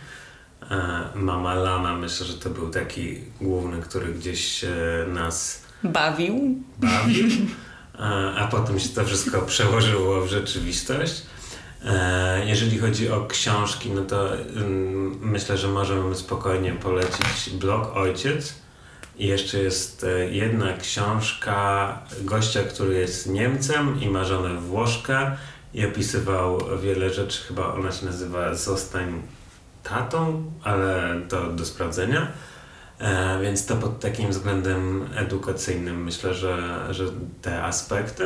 E, 0.70 1.02
Mama 1.14 1.54
Lama, 1.54 1.96
myślę, 1.96 2.26
że 2.26 2.34
to 2.34 2.50
był 2.50 2.70
taki 2.70 3.20
główny, 3.40 3.82
który 3.82 4.14
gdzieś 4.14 4.64
e, 4.64 4.70
nas 5.08 5.61
Bawił? 5.84 6.62
bawił, 6.78 7.26
a, 7.98 8.34
a 8.34 8.46
potem 8.48 8.80
się 8.80 8.88
to 8.88 9.04
wszystko 9.04 9.42
przełożyło 9.42 10.20
w 10.20 10.28
rzeczywistość. 10.28 11.22
E, 11.84 12.46
Jeżeli 12.46 12.78
chodzi 12.78 13.10
o 13.10 13.26
książki, 13.26 13.90
no 13.90 14.02
to 14.02 14.34
ym, 14.34 15.18
myślę, 15.22 15.58
że 15.58 15.68
możemy 15.68 16.14
spokojnie 16.14 16.72
polecić 16.72 17.50
blog 17.60 17.96
Ojciec. 17.96 18.54
I 19.18 19.26
jeszcze 19.26 19.58
jest 19.58 20.04
e, 20.04 20.28
jedna 20.30 20.76
książka 20.76 21.98
gościa, 22.20 22.60
który 22.62 22.94
jest 22.94 23.26
Niemcem 23.26 24.00
i 24.00 24.08
ma 24.08 24.24
żonę 24.24 24.60
Włoszkę 24.60 25.36
i 25.74 25.86
opisywał 25.86 26.60
wiele 26.82 27.10
rzeczy. 27.10 27.42
Chyba 27.48 27.74
ona 27.74 27.92
się 27.92 28.06
nazywa 28.06 28.54
Zostań 28.54 29.22
tatą, 29.82 30.52
ale 30.62 31.20
to 31.28 31.46
do 31.46 31.64
sprawdzenia. 31.64 32.26
E, 33.02 33.38
więc 33.42 33.66
to 33.66 33.76
pod 33.76 34.00
takim 34.00 34.30
względem 34.30 35.08
edukacyjnym 35.16 36.04
myślę, 36.04 36.34
że, 36.34 36.86
że 36.90 37.04
te 37.42 37.62
aspekty. 37.62 38.24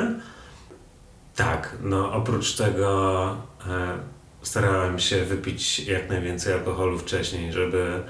Tak, 1.36 1.76
no 1.82 2.12
oprócz 2.12 2.56
tego 2.56 3.30
e, 3.68 3.98
starałem 4.42 4.98
się 4.98 5.24
wypić 5.24 5.78
jak 5.78 6.08
najwięcej 6.08 6.52
alkoholu 6.52 6.98
wcześniej, 6.98 7.52
żeby 7.52 8.02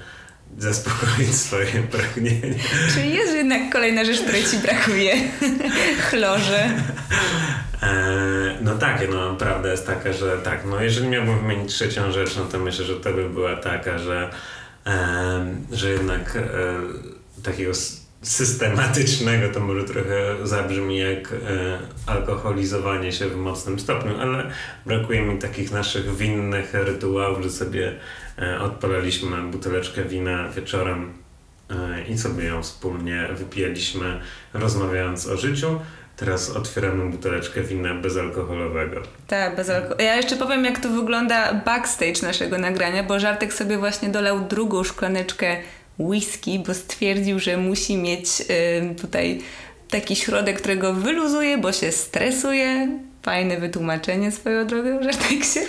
zaspokoić 0.57 1.35
swoje 1.35 1.83
pragnienie. 1.91 2.55
Czyli 2.93 3.13
jest 3.13 3.33
jednak 3.33 3.71
kolejna 3.71 4.05
rzecz, 4.05 4.21
której 4.21 4.43
ci 4.43 4.57
brakuje. 4.57 5.15
Chlorze. 6.09 6.69
E, 7.83 8.57
no 8.61 8.75
tak, 8.77 9.01
no 9.09 9.35
prawda 9.35 9.71
jest 9.71 9.87
taka, 9.87 10.13
że 10.13 10.37
tak, 10.37 10.65
no 10.65 10.81
jeżeli 10.81 11.07
miałbym 11.07 11.39
wymienić 11.39 11.73
trzecią 11.73 12.11
rzecz, 12.11 12.35
no 12.35 12.45
to 12.45 12.59
myślę, 12.59 12.85
że 12.85 12.95
to 12.95 13.13
by 13.13 13.29
była 13.29 13.55
taka, 13.55 13.99
że, 13.99 14.29
że 15.71 15.89
jednak 15.89 16.35
e, 16.35 17.41
takiego 17.43 17.73
systematycznego 18.21 19.53
to 19.53 19.59
może 19.59 19.83
trochę 19.83 20.47
zabrzmi 20.47 20.97
jak 20.97 21.33
e, 21.33 21.37
alkoholizowanie 22.05 23.11
się 23.11 23.27
w 23.27 23.35
mocnym 23.35 23.79
stopniu, 23.79 24.17
ale 24.19 24.51
brakuje 24.85 25.21
mi 25.21 25.39
takich 25.39 25.71
naszych 25.71 26.15
winnych 26.15 26.73
rytuałów, 26.73 27.43
że 27.43 27.49
sobie 27.49 27.95
e, 28.39 28.59
odpalaliśmy 28.59 29.41
buteleczkę 29.51 30.03
wina 30.03 30.49
wieczorem 30.49 31.13
i 32.09 32.17
sobie 32.17 32.43
ją 32.43 32.63
wspólnie 32.63 33.27
wypijaliśmy, 33.33 34.19
rozmawiając 34.53 35.27
o 35.27 35.37
życiu. 35.37 35.79
Teraz 36.17 36.49
otwieramy 36.49 37.11
buteleczkę 37.11 37.61
wina 37.61 37.95
bezalkoholowego. 37.95 39.01
Tak, 39.27 39.55
bez 39.55 39.69
alkoholu. 39.69 40.01
Ja 40.01 40.15
jeszcze 40.15 40.35
powiem, 40.35 40.65
jak 40.65 40.79
to 40.79 40.89
wygląda 40.89 41.53
backstage 41.53 42.21
naszego 42.23 42.57
nagrania, 42.57 43.03
bo 43.03 43.19
Żartek 43.19 43.53
sobie 43.53 43.77
właśnie 43.77 44.09
dolał 44.09 44.39
drugą 44.39 44.83
szklaneczkę 44.83 45.57
whisky, 45.99 46.63
bo 46.67 46.73
stwierdził, 46.73 47.39
że 47.39 47.57
musi 47.57 47.97
mieć 47.97 48.27
y, 48.41 48.95
tutaj 48.95 49.41
taki 49.89 50.15
środek, 50.15 50.57
którego 50.57 50.93
wyluzuje, 50.93 51.57
bo 51.57 51.71
się 51.71 51.91
stresuje. 51.91 52.99
Fajne 53.21 53.57
wytłumaczenie 53.57 54.31
swoją 54.31 54.67
drogą, 54.67 55.03
Żartek 55.03 55.43
się. 55.53 55.59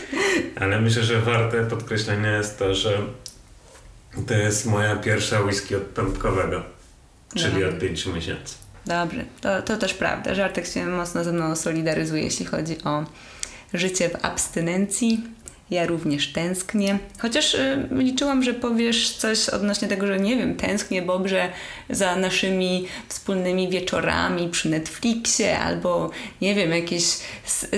Ale 0.61 0.81
myślę, 0.81 1.03
że 1.03 1.21
warte 1.21 1.65
podkreślenia 1.65 2.37
jest 2.37 2.59
to, 2.59 2.75
że 2.75 2.99
to 4.27 4.35
jest 4.35 4.67
moja 4.67 4.97
pierwsza 4.97 5.41
whisky 5.41 5.77
od 5.77 5.83
pępkowego, 5.83 6.63
czyli 7.37 7.65
od 7.65 7.79
5 7.79 8.07
miesięcy. 8.07 8.55
Dobrze, 8.87 9.25
to, 9.41 9.63
to 9.63 9.77
też 9.77 9.95
prawda. 9.95 10.35
Żartek 10.35 10.67
się 10.67 10.87
mocno 10.87 11.25
ze 11.25 11.33
mną 11.33 11.57
solidaryzuje, 11.57 12.23
jeśli 12.23 12.47
chodzi 12.47 12.85
o 12.85 13.05
życie 13.75 14.09
w 14.09 14.25
abstynencji. 14.25 15.25
Ja 15.71 15.87
również 15.87 16.33
tęsknię. 16.33 16.99
Chociaż 17.19 17.55
y, 17.55 17.89
liczyłam, 17.91 18.43
że 18.43 18.55
powiesz 18.55 19.17
coś 19.17 19.49
odnośnie 19.49 19.89
tego, 19.89 20.07
że 20.07 20.21
nie 20.21 20.37
wiem, 20.37 20.57
tęsknię 20.57 21.03
Bobrze 21.03 21.49
za 21.91 22.17
naszymi 22.17 22.87
wspólnymi 23.09 23.69
wieczorami 23.69 24.49
przy 24.49 24.69
Netflixie 24.69 25.59
albo 25.59 26.11
nie 26.41 26.55
wiem, 26.55 26.71
jakieś 26.71 27.05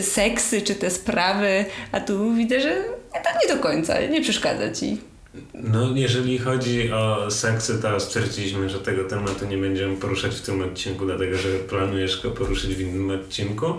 seksy 0.01 0.63
czy 0.63 0.75
te 0.75 0.91
sprawy, 0.91 1.65
a 1.93 2.01
tu 2.01 2.35
widzę, 2.35 2.61
że 2.61 2.85
tak 3.13 3.39
nie 3.43 3.57
do 3.57 3.63
końca, 3.63 4.01
nie 4.01 4.23
przeszkadza 4.23 4.71
ci. 4.71 5.10
No, 5.55 5.91
jeżeli 5.95 6.39
chodzi 6.39 6.93
o 6.93 7.31
seksy, 7.31 7.83
to 7.83 8.01
stwierdziliśmy, 8.01 8.71
że 8.71 8.79
tego 8.79 9.05
tematu 9.05 9.47
nie 9.47 9.59
będziemy 9.59 9.97
poruszać 9.97 10.35
w 10.35 10.41
tym 10.41 10.63
odcinku, 10.63 11.07
dlatego 11.07 11.39
że 11.39 11.49
planujesz 11.49 12.23
go 12.23 12.31
poruszyć 12.31 12.75
w 12.75 12.81
innym 12.81 13.11
odcinku. 13.11 13.75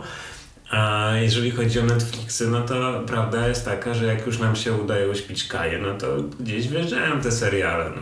A 0.72 1.12
jeżeli 1.22 1.52
chodzi 1.52 1.80
o 1.80 1.84
Netflixy, 1.84 2.48
no 2.48 2.62
to 2.62 3.02
prawda 3.08 3.48
jest 3.48 3.66
taka, 3.66 3.94
że 3.94 4.06
jak 4.06 4.26
już 4.26 4.40
nam 4.40 4.56
się 4.56 4.74
udaje 4.74 5.10
uśpić 5.10 5.48
Kaję, 5.48 5.80
no 5.80 5.98
to 5.98 6.18
gdzieś 6.40 6.68
wjeżdżają 6.68 7.22
te 7.22 7.32
seriale. 7.32 7.90
No. 7.90 8.02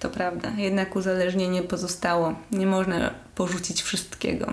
To 0.00 0.10
prawda, 0.10 0.52
jednak 0.56 0.96
uzależnienie 0.96 1.62
pozostało. 1.62 2.34
Nie 2.50 2.66
można 2.66 3.10
porzucić 3.34 3.82
wszystkiego. 3.82 4.52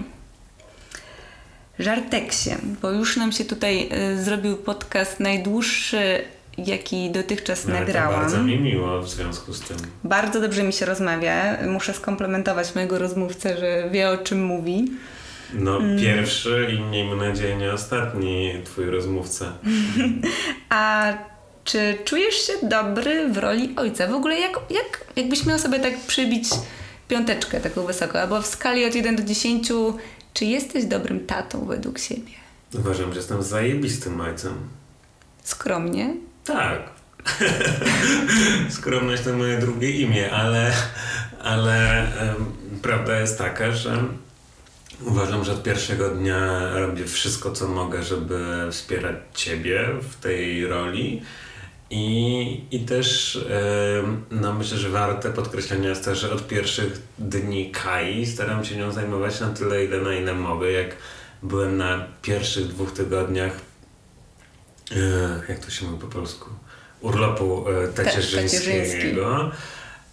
Żarteksie, 1.79 2.49
bo 2.81 2.91
już 2.91 3.17
nam 3.17 3.31
się 3.31 3.45
tutaj 3.45 3.89
y, 4.13 4.23
zrobił 4.23 4.57
podcast 4.57 5.19
najdłuższy, 5.19 6.21
jaki 6.57 7.11
dotychczas 7.11 7.67
no, 7.67 7.73
nagrałam. 7.73 8.21
bardzo 8.21 8.43
mi 8.43 8.59
miło 8.59 9.01
w 9.01 9.09
związku 9.09 9.53
z 9.53 9.61
tym. 9.61 9.77
Bardzo 10.03 10.41
dobrze 10.41 10.63
mi 10.63 10.73
się 10.73 10.85
rozmawia. 10.85 11.57
Muszę 11.67 11.93
skomplementować 11.93 12.75
mojego 12.75 12.99
rozmówcę, 12.99 13.57
że 13.57 13.89
wie 13.91 14.09
o 14.09 14.17
czym 14.17 14.43
mówi. 14.45 14.91
No, 15.53 15.77
mm. 15.77 15.99
pierwszy 15.99 16.67
i 16.73 16.81
miejmy 16.81 17.15
nadzieję 17.15 17.57
nie 17.57 17.71
ostatni 17.71 18.53
twój 18.65 18.85
rozmówca. 18.85 19.53
A 20.69 21.13
czy 21.63 21.97
czujesz 22.05 22.35
się 22.35 22.53
dobry 22.63 23.29
w 23.29 23.37
roli 23.37 23.73
ojca? 23.75 24.07
W 24.07 24.13
ogóle 24.13 24.39
jak, 24.39 24.59
jak, 24.69 25.05
jakbyś 25.15 25.45
miał 25.45 25.59
sobie 25.59 25.79
tak 25.79 25.99
przybić 25.99 26.49
piąteczkę 27.07 27.59
taką 27.59 27.85
wysoką, 27.85 28.19
albo 28.19 28.41
w 28.41 28.47
skali 28.47 28.85
od 28.85 28.95
1 28.95 29.15
do 29.15 29.23
10, 29.23 29.71
czy 30.33 30.45
jesteś 30.45 30.85
dobrym 30.85 31.25
tatą 31.25 31.65
według 31.65 31.99
siebie? 31.99 32.31
Uważam, 32.73 33.11
że 33.11 33.19
jestem 33.19 33.43
zajebistym 33.43 34.21
ojcem. 34.21 34.53
Skromnie? 35.43 36.13
Tak. 36.45 36.89
Skromność 38.69 39.23
to 39.23 39.33
moje 39.33 39.57
drugie 39.57 39.91
imię, 39.91 40.31
ale, 40.31 40.73
ale 41.43 42.07
um, 42.21 42.45
prawda 42.81 43.19
jest 43.19 43.37
taka, 43.37 43.71
że 43.71 44.03
Uważam, 45.01 45.43
że 45.43 45.51
od 45.51 45.63
pierwszego 45.63 46.09
dnia 46.09 46.69
robię 46.73 47.05
wszystko, 47.05 47.51
co 47.51 47.67
mogę, 47.67 48.03
żeby 48.03 48.67
wspierać 48.71 49.15
Ciebie 49.33 49.85
w 50.01 50.15
tej 50.15 50.67
roli. 50.67 51.21
I, 51.89 52.61
i 52.71 52.79
też 52.79 53.35
yy, 53.35 54.37
no 54.41 54.53
myślę, 54.53 54.77
że 54.77 54.89
warte 54.89 55.29
podkreślenia 55.33 55.89
jest 55.89 56.05
to, 56.05 56.15
że 56.15 56.31
od 56.31 56.47
pierwszych 56.47 57.01
dni 57.19 57.71
Kai 57.71 58.25
staram 58.25 58.65
się 58.65 58.77
nią 58.77 58.91
zajmować 58.91 59.39
na 59.39 59.49
tyle, 59.49 59.85
ile 59.85 60.01
na 60.01 60.13
ile 60.13 60.33
mogę. 60.33 60.71
Jak 60.71 60.95
byłem 61.43 61.77
na 61.77 62.07
pierwszych 62.21 62.67
dwóch 62.67 62.91
tygodniach, 62.91 63.53
jak 65.49 65.59
to 65.59 65.71
się 65.71 65.85
mówi 65.85 66.01
po 66.01 66.07
polsku, 66.07 66.49
urlopu 67.01 67.65
yy, 67.81 67.87
tacierzyńskiego 67.93 69.51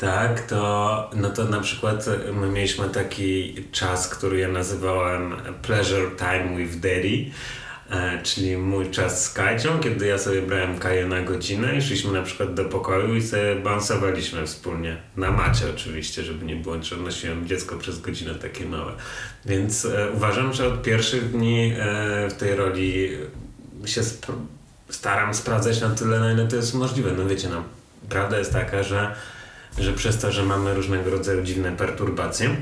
tak, 0.02 0.40
to, 0.40 1.11
no 1.16 1.30
to 1.30 1.44
na 1.44 1.61
przykład 1.61 2.06
my 2.32 2.48
mieliśmy 2.48 2.88
taki 2.88 3.54
czas, 3.72 4.08
który 4.08 4.38
ja 4.38 4.48
nazywałem 4.48 5.35
Pleasure 5.62 6.11
Time 6.18 6.56
with 6.56 6.74
Daddy, 6.76 7.30
e, 7.90 8.22
czyli 8.22 8.56
mój 8.56 8.90
czas 8.90 9.24
z 9.24 9.32
Kajcią, 9.32 9.80
kiedy 9.80 10.06
ja 10.06 10.18
sobie 10.18 10.42
brałem 10.42 10.78
Kaję 10.78 11.06
na 11.06 11.20
godzinę 11.20 11.76
i 11.76 11.82
szliśmy 11.82 12.12
na 12.12 12.22
przykład 12.22 12.54
do 12.54 12.64
pokoju 12.64 13.14
i 13.14 13.22
sobie 13.22 13.56
bansowaliśmy 13.56 14.46
wspólnie. 14.46 14.96
Na 15.16 15.30
macie 15.30 15.64
oczywiście, 15.74 16.22
żeby 16.22 16.44
nie 16.44 16.56
było, 16.56 16.82
że 16.82 16.96
nosiłem 16.96 17.46
dziecko 17.46 17.76
przez 17.76 18.00
godzinę 18.00 18.35
takie 18.35 18.64
małe. 18.66 18.92
Więc 19.46 19.85
e, 19.85 20.11
uważam, 20.14 20.52
że 20.52 20.68
od 20.68 20.82
pierwszych 20.82 21.30
dni 21.30 21.74
e, 21.78 22.28
w 22.30 22.35
tej 22.35 22.56
roli 22.56 23.11
się 23.87 24.02
staram 24.94 25.35
sprawdzać 25.35 25.81
na 25.81 25.90
tyle, 25.90 26.20
na 26.20 26.33
ile 26.33 26.48
to 26.48 26.57
jest 26.57 26.74
możliwe. 26.74 27.12
No 27.12 27.26
wiecie, 27.26 27.48
no, 27.48 27.62
prawda 28.09 28.38
jest 28.38 28.52
taka, 28.52 28.83
że 28.83 29.14
że 29.78 29.92
przez 29.92 30.18
to, 30.18 30.33
że 30.33 30.42
mamy 30.42 30.74
różnego 30.74 31.11
rodzaju 31.11 31.42
dziwne 31.42 31.76
perturbacje, 31.76 32.57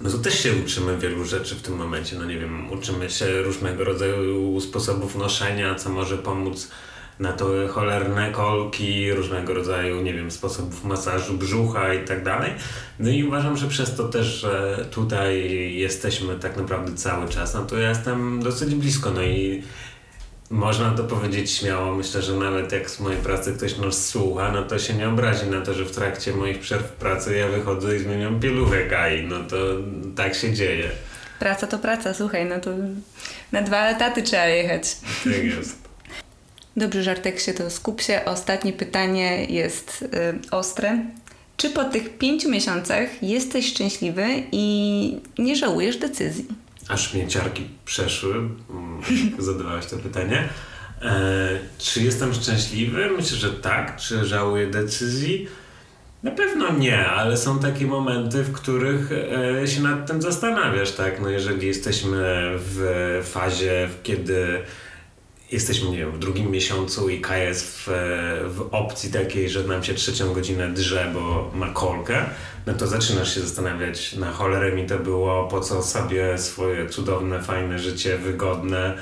no 0.00 0.10
to 0.10 0.18
też 0.18 0.40
się 0.42 0.52
uczymy 0.64 0.98
wielu 0.98 1.24
rzeczy 1.24 1.54
w 1.54 1.62
tym 1.62 1.76
momencie. 1.76 2.16
No 2.18 2.24
nie 2.24 2.38
wiem, 2.38 2.72
uczymy 2.72 3.10
się 3.10 3.42
różnego 3.42 3.84
rodzaju 3.84 4.60
sposobów 4.60 5.16
noszenia, 5.16 5.74
co 5.74 5.90
może 5.90 6.18
pomóc 6.18 6.70
na 7.18 7.32
to 7.32 7.68
cholerne 7.68 8.32
kolki, 8.32 9.12
różnego 9.12 9.54
rodzaju, 9.54 10.02
nie 10.02 10.14
wiem, 10.14 10.30
sposobów 10.30 10.84
masażu 10.84 11.38
brzucha 11.38 11.94
i 11.94 12.04
tak 12.04 12.24
dalej. 12.24 12.52
No 12.98 13.10
i 13.10 13.24
uważam, 13.24 13.56
że 13.56 13.68
przez 13.68 13.96
to 13.96 14.08
też, 14.08 14.26
że 14.26 14.84
tutaj 14.90 15.50
jesteśmy 15.74 16.38
tak 16.38 16.56
naprawdę 16.56 16.94
cały 16.94 17.28
czas, 17.28 17.54
no 17.54 17.64
to 17.64 17.78
ja 17.78 17.88
jestem 17.88 18.42
dosyć 18.42 18.74
blisko, 18.74 19.10
no 19.10 19.22
i 19.22 19.62
można 20.50 20.90
to 20.90 21.04
powiedzieć 21.04 21.50
śmiało. 21.50 21.94
Myślę, 21.94 22.22
że 22.22 22.32
nawet 22.32 22.72
jak 22.72 22.90
z 22.90 23.00
mojej 23.00 23.18
pracy 23.18 23.54
ktoś 23.56 23.78
nas 23.78 24.08
słucha, 24.08 24.52
no 24.52 24.62
to 24.62 24.78
się 24.78 24.94
nie 24.94 25.08
obrazi 25.08 25.46
na 25.46 25.60
to, 25.60 25.74
że 25.74 25.84
w 25.84 25.90
trakcie 25.90 26.32
moich 26.32 26.58
przerw 26.58 26.92
pracy 26.92 27.36
ja 27.36 27.48
wychodzę 27.48 27.96
i 27.96 27.98
zmieniam 27.98 28.40
pieluchę 28.40 28.86
Kai. 28.86 29.26
No 29.26 29.36
to 29.48 29.56
tak 30.16 30.34
się 30.34 30.52
dzieje. 30.52 30.90
Praca 31.38 31.66
to 31.66 31.78
praca, 31.78 32.14
słuchaj, 32.14 32.46
no 32.46 32.60
to 32.60 32.70
na 33.52 33.62
dwa 33.62 33.88
etaty 33.88 34.22
trzeba 34.22 34.46
jechać. 34.46 34.96
Tak 35.24 35.44
jest. 35.44 35.78
Dobrze, 36.76 37.02
Żartek 37.02 37.40
się 37.40 37.54
to 37.54 37.70
skup 37.70 38.00
się. 38.02 38.20
Ostatnie 38.24 38.72
pytanie 38.72 39.44
jest 39.44 40.02
y, 40.02 40.50
ostre. 40.50 40.98
Czy 41.56 41.70
po 41.70 41.84
tych 41.84 42.18
pięciu 42.18 42.50
miesiącach 42.50 43.22
jesteś 43.22 43.66
szczęśliwy 43.66 44.26
i 44.52 45.18
nie 45.38 45.56
żałujesz 45.56 45.96
decyzji? 45.96 46.46
Aż 46.88 47.14
mnie 47.14 47.28
ciarki 47.28 47.68
przeszły, 47.84 48.34
mm, 48.34 49.02
zadawałaś 49.38 49.86
to 49.86 49.96
pytanie. 49.96 50.48
E, 51.02 51.48
czy 51.78 52.02
jestem 52.02 52.34
szczęśliwy? 52.34 53.10
Myślę, 53.16 53.36
że 53.36 53.50
tak. 53.52 53.96
Czy 53.96 54.24
żałuję 54.24 54.66
decyzji? 54.66 55.48
Na 56.22 56.30
pewno 56.30 56.72
nie, 56.72 57.06
ale 57.06 57.36
są 57.36 57.58
takie 57.58 57.86
momenty, 57.86 58.42
w 58.42 58.52
których 58.52 59.12
e, 59.62 59.68
się 59.68 59.82
nad 59.82 60.06
tym 60.06 60.22
zastanawiasz, 60.22 60.92
tak? 60.92 61.20
No 61.20 61.28
jeżeli 61.28 61.66
jesteśmy 61.66 62.52
w 62.56 63.20
fazie, 63.24 63.88
kiedy 64.02 64.62
jesteśmy, 65.52 65.90
nie 65.90 65.96
wiem, 65.96 66.12
w 66.12 66.18
drugim 66.18 66.50
miesiącu 66.50 67.08
i 67.08 67.20
Kaja 67.20 67.44
jest 67.44 67.66
w, 67.66 67.88
w 68.48 68.68
opcji 68.70 69.12
takiej, 69.12 69.50
że 69.50 69.64
nam 69.64 69.84
się 69.84 69.94
trzecią 69.94 70.34
godzinę 70.34 70.72
drze, 70.72 71.10
bo 71.14 71.50
ma 71.54 71.68
kolkę, 71.68 72.24
no 72.66 72.74
to 72.74 72.86
zaczynasz 72.86 73.34
się 73.34 73.40
zastanawiać, 73.40 74.12
na 74.12 74.32
cholerę 74.32 74.72
mi 74.72 74.86
to 74.86 74.98
było, 74.98 75.48
po 75.48 75.60
co 75.60 75.82
sobie 75.82 76.38
swoje 76.38 76.88
cudowne, 76.88 77.42
fajne 77.42 77.78
życie, 77.78 78.18
wygodne 78.18 78.98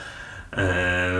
e, 0.53 1.13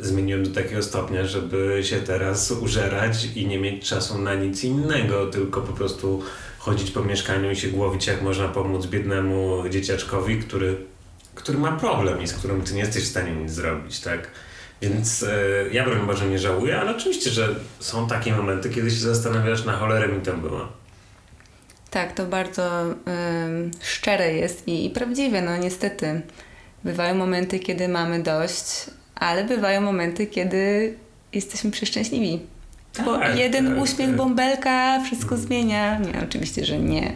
zmieniłem 0.00 0.44
do 0.44 0.62
takiego 0.62 0.82
stopnia, 0.82 1.26
żeby 1.26 1.80
się 1.82 1.96
teraz 1.96 2.50
użerać 2.50 3.24
i 3.24 3.46
nie 3.46 3.58
mieć 3.58 3.88
czasu 3.88 4.18
na 4.18 4.34
nic 4.34 4.64
innego, 4.64 5.26
tylko 5.26 5.60
po 5.60 5.72
prostu 5.72 6.22
chodzić 6.58 6.90
po 6.90 7.04
mieszkaniu 7.04 7.50
i 7.50 7.56
się 7.56 7.68
głowić, 7.68 8.06
jak 8.06 8.22
można 8.22 8.48
pomóc 8.48 8.86
biednemu 8.86 9.64
dzieciaczkowi, 9.70 10.38
który, 10.38 10.76
który 11.34 11.58
ma 11.58 11.72
problem 11.72 12.22
i 12.22 12.28
z 12.28 12.32
którym 12.32 12.62
ty 12.62 12.74
nie 12.74 12.80
jesteś 12.80 13.04
w 13.04 13.08
stanie 13.08 13.32
nic 13.32 13.52
zrobić, 13.52 14.00
tak? 14.00 14.30
Więc 14.82 15.22
e, 15.22 15.28
ja 15.72 15.84
broń 15.84 16.06
Boże 16.06 16.26
nie 16.26 16.38
żałuję, 16.38 16.80
ale 16.80 16.96
oczywiście, 16.96 17.30
że 17.30 17.48
są 17.80 18.08
takie 18.08 18.32
momenty, 18.32 18.70
kiedy 18.70 18.90
się 18.90 18.96
zastanawiasz, 18.96 19.64
na 19.64 19.72
cholerę 19.72 20.08
mi 20.08 20.20
tam 20.20 20.40
było. 20.40 20.68
Tak, 21.90 22.12
to 22.12 22.26
bardzo 22.26 22.90
y, 22.90 22.94
szczere 23.82 24.32
jest 24.32 24.68
i, 24.68 24.86
i 24.86 24.90
prawdziwe, 24.90 25.42
no 25.42 25.56
niestety. 25.56 26.22
Bywają 26.84 27.14
momenty, 27.14 27.58
kiedy 27.58 27.88
mamy 27.88 28.22
dość, 28.22 28.86
ale 29.14 29.44
bywają 29.44 29.80
momenty, 29.80 30.26
kiedy 30.26 30.94
jesteśmy 31.32 31.70
przeszczęśliwi. 31.70 32.40
Tak, 32.92 33.04
Bo 33.04 33.24
jeden 33.24 33.68
tak, 33.68 33.82
uśmiech, 33.82 34.08
tak. 34.08 34.16
bąbelka 34.16 35.00
wszystko 35.04 35.34
mm. 35.34 35.46
zmienia. 35.46 35.98
Nie, 35.98 36.22
oczywiście, 36.24 36.64
że 36.64 36.78
nie. 36.78 37.12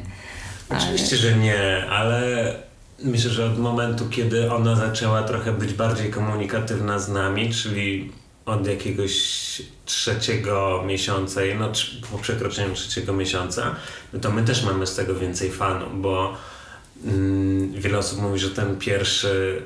Oczywiście, 0.69 1.17
ale... 1.17 1.31
że 1.31 1.37
nie, 1.37 1.87
ale 1.91 2.55
myślę, 3.05 3.31
że 3.31 3.47
od 3.47 3.59
momentu, 3.59 4.09
kiedy 4.09 4.53
ona 4.53 4.77
zaczęła 4.77 5.23
trochę 5.23 5.53
być 5.53 5.73
bardziej 5.73 6.11
komunikatywna 6.11 6.99
z 6.99 7.09
nami, 7.09 7.55
czyli 7.55 8.13
od 8.47 8.67
jakiegoś 8.67 9.13
trzeciego 9.85 10.83
miesiąca, 10.87 11.41
no 11.59 11.73
po 12.13 12.19
przekroczeniu 12.19 12.75
trzeciego 12.75 13.13
miesiąca, 13.13 13.77
no 14.13 14.21
to 14.21 14.31
my 14.31 14.43
też 14.43 14.65
mamy 14.65 14.87
z 14.87 14.95
tego 14.95 15.15
więcej 15.15 15.51
fanów, 15.51 16.03
bo 16.03 16.37
mm, 17.05 17.73
wiele 17.73 17.99
osób 17.99 18.23
mówi, 18.23 18.39
że 18.39 18.51
ten 18.51 18.79
pierwszy 18.79 19.63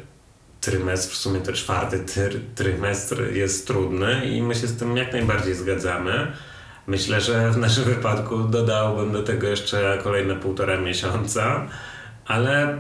trymestr, 0.61 1.14
w 1.14 1.16
sumie 1.16 1.40
to 1.40 1.53
czwarty 1.53 1.99
tr 1.99 2.40
trymestr 2.55 3.33
jest 3.33 3.66
trudny 3.66 4.27
i 4.27 4.42
my 4.42 4.55
się 4.55 4.66
z 4.66 4.79
tym 4.79 4.96
jak 4.96 5.12
najbardziej 5.12 5.55
zgadzamy. 5.55 6.33
Myślę, 6.87 7.20
że 7.20 7.51
w 7.51 7.59
naszym 7.59 7.85
wypadku 7.85 8.38
dodałbym 8.38 9.12
do 9.12 9.22
tego 9.22 9.46
jeszcze 9.46 9.99
kolejne 10.03 10.37
półtora 10.37 10.81
miesiąca, 10.81 11.66
ale 12.27 12.79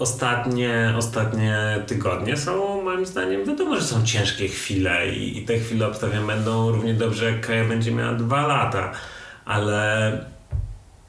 ostatnie, 0.00 0.94
ostatnie 0.96 1.82
tygodnie 1.86 2.36
są 2.36 2.82
moim 2.82 3.06
zdaniem, 3.06 3.44
wiadomo, 3.44 3.76
że 3.76 3.82
są 3.82 4.04
ciężkie 4.04 4.48
chwile 4.48 5.14
i, 5.14 5.38
i 5.38 5.42
te 5.42 5.58
chwile 5.58 5.86
obstawiam 5.86 6.26
będą 6.26 6.70
równie 6.70 6.94
dobrze 6.94 7.32
jak 7.32 7.46
Kaja 7.46 7.64
będzie 7.64 7.92
miała 7.92 8.14
dwa 8.14 8.46
lata, 8.46 8.92
ale 9.44 10.12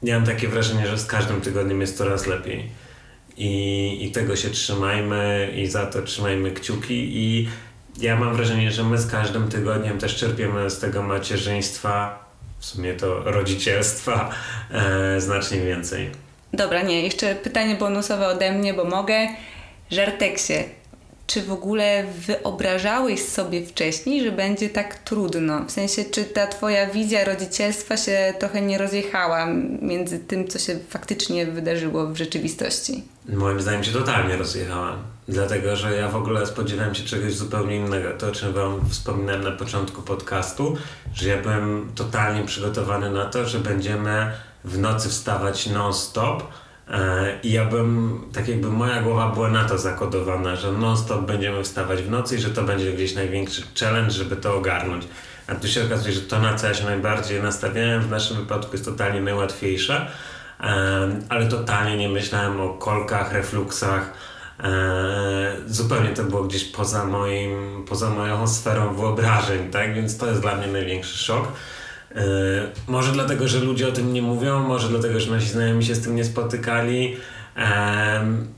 ja 0.02 0.18
mam 0.18 0.26
takie 0.26 0.48
wrażenie, 0.48 0.86
że 0.86 0.98
z 0.98 1.06
każdym 1.06 1.40
tygodniem 1.40 1.80
jest 1.80 1.98
coraz 1.98 2.26
lepiej. 2.26 2.70
I, 3.36 3.98
I 4.06 4.10
tego 4.10 4.36
się 4.36 4.50
trzymajmy 4.50 5.52
i 5.56 5.66
za 5.66 5.86
to 5.86 6.02
trzymajmy 6.02 6.50
kciuki 6.50 7.16
i 7.16 7.48
ja 8.00 8.16
mam 8.16 8.36
wrażenie, 8.36 8.70
że 8.70 8.84
my 8.84 8.98
z 8.98 9.10
każdym 9.10 9.48
tygodniem 9.48 9.98
też 9.98 10.16
czerpiemy 10.16 10.70
z 10.70 10.78
tego 10.78 11.02
macierzyństwa, 11.02 12.24
w 12.58 12.64
sumie 12.64 12.94
to 12.94 13.22
rodzicielstwa, 13.22 14.30
e, 14.70 15.20
znacznie 15.20 15.60
więcej. 15.60 16.10
Dobra, 16.52 16.82
nie, 16.82 17.02
jeszcze 17.02 17.34
pytanie 17.34 17.74
bonusowe 17.74 18.28
ode 18.28 18.52
mnie, 18.52 18.74
bo 18.74 18.84
mogę. 18.84 19.28
Żarteksie, 19.90 20.54
czy 21.26 21.42
w 21.42 21.52
ogóle 21.52 22.04
wyobrażałeś 22.26 23.24
sobie 23.24 23.66
wcześniej, 23.66 24.24
że 24.24 24.32
będzie 24.32 24.70
tak 24.70 24.98
trudno? 24.98 25.64
W 25.64 25.70
sensie, 25.70 26.04
czy 26.04 26.24
ta 26.24 26.46
twoja 26.46 26.86
wizja 26.86 27.24
rodzicielstwa 27.24 27.96
się 27.96 28.34
trochę 28.38 28.60
nie 28.60 28.78
rozjechała 28.78 29.46
między 29.82 30.18
tym, 30.18 30.48
co 30.48 30.58
się 30.58 30.78
faktycznie 30.88 31.46
wydarzyło 31.46 32.06
w 32.06 32.16
rzeczywistości? 32.16 33.04
Moim 33.28 33.60
zdaniem 33.60 33.84
się 33.84 33.92
totalnie 33.92 34.36
rozjechała. 34.36 34.96
Dlatego, 35.28 35.76
że 35.76 35.96
ja 35.96 36.08
w 36.08 36.16
ogóle 36.16 36.46
spodziewałem 36.46 36.94
się 36.94 37.04
czegoś 37.04 37.34
zupełnie 37.34 37.76
innego. 37.76 38.10
To, 38.18 38.28
o 38.28 38.32
czym 38.32 38.52
Wam 38.52 38.80
wspominałem 38.90 39.42
na 39.42 39.52
początku 39.52 40.02
podcastu, 40.02 40.76
że 41.14 41.28
ja 41.28 41.42
byłem 41.42 41.92
totalnie 41.94 42.44
przygotowany 42.44 43.10
na 43.10 43.24
to, 43.24 43.46
że 43.46 43.58
będziemy 43.58 44.32
w 44.64 44.78
nocy 44.78 45.08
wstawać 45.08 45.66
non-stop. 45.66 46.42
E, 46.90 47.40
I 47.42 47.52
ja 47.52 47.64
bym, 47.64 48.20
tak 48.32 48.48
jakby 48.48 48.68
moja 48.68 49.02
głowa 49.02 49.28
była 49.28 49.48
na 49.48 49.64
to 49.64 49.78
zakodowana, 49.78 50.56
że 50.56 50.72
non-stop 50.72 51.20
będziemy 51.20 51.64
wstawać 51.64 52.02
w 52.02 52.10
nocy 52.10 52.36
i 52.36 52.38
że 52.38 52.50
to 52.50 52.62
będzie 52.62 52.92
gdzieś 52.92 53.14
największy 53.14 53.62
challenge, 53.80 54.10
żeby 54.10 54.36
to 54.36 54.56
ogarnąć. 54.56 55.04
A 55.46 55.54
tu 55.54 55.68
się 55.68 55.84
okazuje, 55.84 56.14
że 56.14 56.20
to, 56.20 56.38
na 56.38 56.54
co 56.54 56.66
ja 56.66 56.74
się 56.74 56.84
najbardziej 56.84 57.42
nastawiałem, 57.42 58.02
w 58.02 58.10
naszym 58.10 58.36
wypadku 58.36 58.72
jest 58.72 58.84
totalnie 58.84 59.20
najłatwiejsze, 59.20 60.06
ale 61.28 61.46
totalnie 61.48 61.96
nie 61.96 62.08
myślałem 62.08 62.60
o 62.60 62.68
kolkach, 62.68 63.32
refluksach, 63.32 64.12
e, 64.60 65.56
zupełnie 65.66 66.08
to 66.08 66.24
było 66.24 66.44
gdzieś 66.44 66.64
poza 66.64 67.04
moim, 67.04 67.84
poza 67.88 68.10
moją 68.10 68.48
sferą 68.48 68.94
wyobrażeń, 68.94 69.70
tak? 69.70 69.94
Więc 69.94 70.18
to 70.18 70.26
jest 70.26 70.40
dla 70.40 70.56
mnie 70.56 70.66
największy 70.66 71.18
szok. 71.18 71.48
E, 72.16 72.22
może 72.88 73.12
dlatego, 73.12 73.48
że 73.48 73.58
ludzie 73.58 73.88
o 73.88 73.92
tym 73.92 74.12
nie 74.12 74.22
mówią, 74.22 74.60
może 74.60 74.88
dlatego, 74.88 75.20
że 75.20 75.30
nasi 75.30 75.48
znajomi 75.48 75.84
się 75.84 75.94
z 75.94 76.00
tym 76.00 76.16
nie 76.16 76.24
spotykali. 76.24 77.16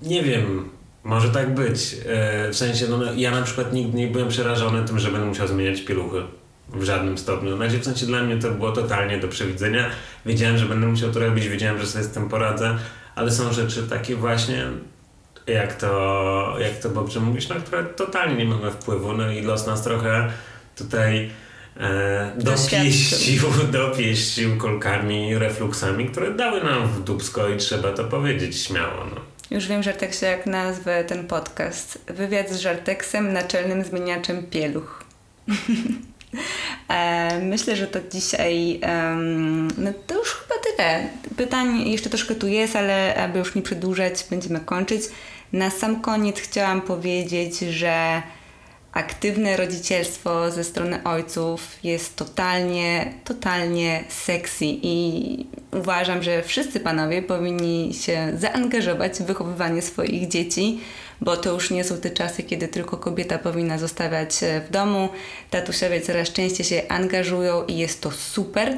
Nie 0.02 0.22
wiem, 0.22 0.70
może 1.04 1.28
tak 1.28 1.54
być. 1.54 1.96
E, 2.06 2.50
w 2.50 2.56
sensie, 2.56 2.86
no, 2.88 3.12
ja 3.16 3.30
na 3.30 3.42
przykład 3.42 3.72
nigdy 3.72 3.98
nie 3.98 4.06
byłem 4.06 4.28
przerażony 4.28 4.84
tym, 4.84 4.98
że 4.98 5.10
będę 5.10 5.26
musiał 5.26 5.48
zmieniać 5.48 5.80
pieluchy. 5.80 6.22
W 6.68 6.84
żadnym 6.84 7.18
stopniu. 7.18 7.56
Znaczy, 7.56 7.78
w 7.78 7.84
sensie 7.84 8.06
dla 8.06 8.22
mnie 8.22 8.36
to 8.36 8.50
było 8.50 8.72
totalnie 8.72 9.18
do 9.18 9.28
przewidzenia. 9.28 9.90
Wiedziałem, 10.26 10.58
że 10.58 10.66
będę 10.66 10.86
musiał 10.86 11.10
to 11.10 11.20
robić, 11.20 11.48
wiedziałem, 11.48 11.80
że 11.80 11.86
sobie 11.86 12.04
z 12.04 12.08
tym 12.08 12.28
poradzę, 12.28 12.78
ale 13.14 13.30
są 13.30 13.52
rzeczy 13.52 13.82
takie 13.82 14.16
właśnie, 14.16 14.64
jak 15.46 15.74
to, 15.74 16.56
jak 16.60 16.78
to 16.78 16.88
Bobrze 16.88 17.20
mówisz, 17.20 17.48
na 17.48 17.54
które 17.54 17.84
totalnie 17.84 18.36
nie 18.36 18.44
mamy 18.44 18.70
wpływu. 18.70 19.12
No 19.12 19.30
i 19.30 19.42
los 19.42 19.66
nas 19.66 19.82
trochę 19.82 20.28
tutaj 20.76 21.30
e, 21.76 22.32
dopieścił, 22.36 23.42
dopieścił 23.72 24.56
kolkami, 24.56 25.38
refluksami, 25.38 26.08
które 26.08 26.34
dały 26.34 26.64
nam 26.64 26.88
w 26.88 27.04
dubsko 27.04 27.48
i 27.48 27.56
trzeba 27.56 27.92
to 27.92 28.04
powiedzieć 28.04 28.56
śmiało. 28.60 29.04
No. 29.14 29.20
Już 29.50 29.66
wiem, 29.66 29.82
Żarteksie, 29.82 30.24
jak 30.24 30.46
nazwę 30.46 31.04
ten 31.04 31.26
podcast. 31.26 31.98
Wywiad 32.06 32.50
z 32.50 32.60
Żarteksem, 32.60 33.32
naczelnym 33.32 33.84
zmieniaczem 33.84 34.46
pieluch. 34.46 35.04
E, 36.88 37.40
myślę, 37.42 37.76
że 37.76 37.86
to 37.86 37.98
dzisiaj 38.12 38.80
no 39.78 39.92
to 40.06 40.14
już 40.14 40.28
chyba 40.28 40.54
tyle. 40.60 41.08
Pytań 41.36 41.88
jeszcze 41.88 42.10
troszkę 42.10 42.34
tu 42.34 42.48
jest, 42.48 42.76
ale 42.76 43.14
aby 43.16 43.38
już 43.38 43.54
nie 43.54 43.62
przedłużać, 43.62 44.26
będziemy 44.30 44.60
kończyć. 44.60 45.02
Na 45.52 45.70
sam 45.70 46.00
koniec 46.00 46.40
chciałam 46.40 46.82
powiedzieć, 46.82 47.58
że 47.58 48.22
aktywne 48.94 49.56
rodzicielstwo 49.56 50.50
ze 50.50 50.64
strony 50.64 51.04
ojców 51.04 51.78
jest 51.84 52.16
totalnie, 52.16 53.12
totalnie 53.24 54.04
sexy 54.08 54.64
i 54.64 55.46
uważam, 55.72 56.22
że 56.22 56.42
wszyscy 56.42 56.80
panowie 56.80 57.22
powinni 57.22 57.94
się 57.94 58.32
zaangażować 58.36 59.12
w 59.12 59.22
wychowywanie 59.22 59.82
swoich 59.82 60.28
dzieci, 60.28 60.80
bo 61.20 61.36
to 61.36 61.52
już 61.52 61.70
nie 61.70 61.84
są 61.84 61.96
te 61.96 62.10
czasy, 62.10 62.42
kiedy 62.42 62.68
tylko 62.68 62.96
kobieta 62.96 63.38
powinna 63.38 63.78
zostawiać 63.78 64.34
w 64.68 64.70
domu. 64.70 65.08
Tatusiowie 65.50 66.00
coraz 66.00 66.32
częściej 66.32 66.66
się 66.66 66.82
angażują 66.88 67.64
i 67.66 67.76
jest 67.76 68.00
to 68.00 68.10
super. 68.10 68.76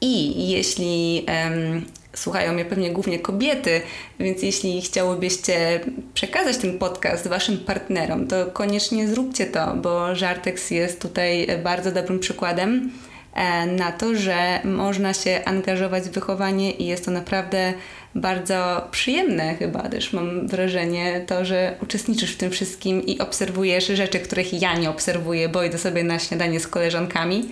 I 0.00 0.48
jeśli 0.48 1.26
um, 1.28 1.84
słuchają 2.16 2.52
mnie 2.52 2.64
pewnie 2.64 2.90
głównie 2.90 3.18
kobiety, 3.18 3.80
więc 4.18 4.42
jeśli 4.42 4.82
chciałybyście 4.82 5.80
przekazać 6.14 6.56
ten 6.56 6.78
podcast 6.78 7.28
waszym 7.28 7.58
partnerom, 7.58 8.26
to 8.26 8.46
koniecznie 8.46 9.08
zróbcie 9.08 9.46
to, 9.46 9.74
bo 9.76 10.14
Żartex 10.14 10.70
jest 10.70 11.02
tutaj 11.02 11.46
bardzo 11.64 11.92
dobrym 11.92 12.18
przykładem 12.18 12.90
e, 13.34 13.66
na 13.66 13.92
to, 13.92 14.14
że 14.14 14.60
można 14.64 15.14
się 15.14 15.40
angażować 15.44 16.02
w 16.02 16.10
wychowanie 16.10 16.70
i 16.70 16.86
jest 16.86 17.04
to 17.04 17.10
naprawdę 17.10 17.74
bardzo 18.14 18.88
przyjemne 18.90 19.54
chyba 19.54 19.88
też 19.88 20.12
mam 20.12 20.48
wrażenie 20.48 21.24
to, 21.26 21.44
że 21.44 21.76
uczestniczysz 21.82 22.34
w 22.34 22.36
tym 22.36 22.50
wszystkim 22.50 23.06
i 23.06 23.18
obserwujesz 23.18 23.86
rzeczy, 23.86 24.20
których 24.20 24.62
ja 24.62 24.74
nie 24.74 24.90
obserwuję, 24.90 25.48
bo 25.48 25.62
idę 25.62 25.78
sobie 25.78 26.04
na 26.04 26.18
śniadanie 26.18 26.60
z 26.60 26.66
koleżankami. 26.66 27.48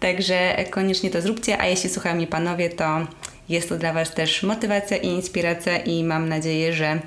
Także 0.00 0.64
koniecznie 0.70 1.10
to 1.10 1.22
zróbcie, 1.22 1.60
a 1.60 1.66
jeśli 1.66 1.90
słuchają 1.90 2.16
mnie 2.16 2.26
panowie, 2.26 2.70
to 2.70 3.06
jest 3.50 3.68
to 3.68 3.76
dla 3.76 3.92
Was 3.92 4.14
też 4.14 4.42
motywacja 4.42 4.96
i 4.96 5.06
inspiracja 5.06 5.78
i 5.78 6.04
mam 6.04 6.28
nadzieję, 6.28 6.72
że 6.72 7.00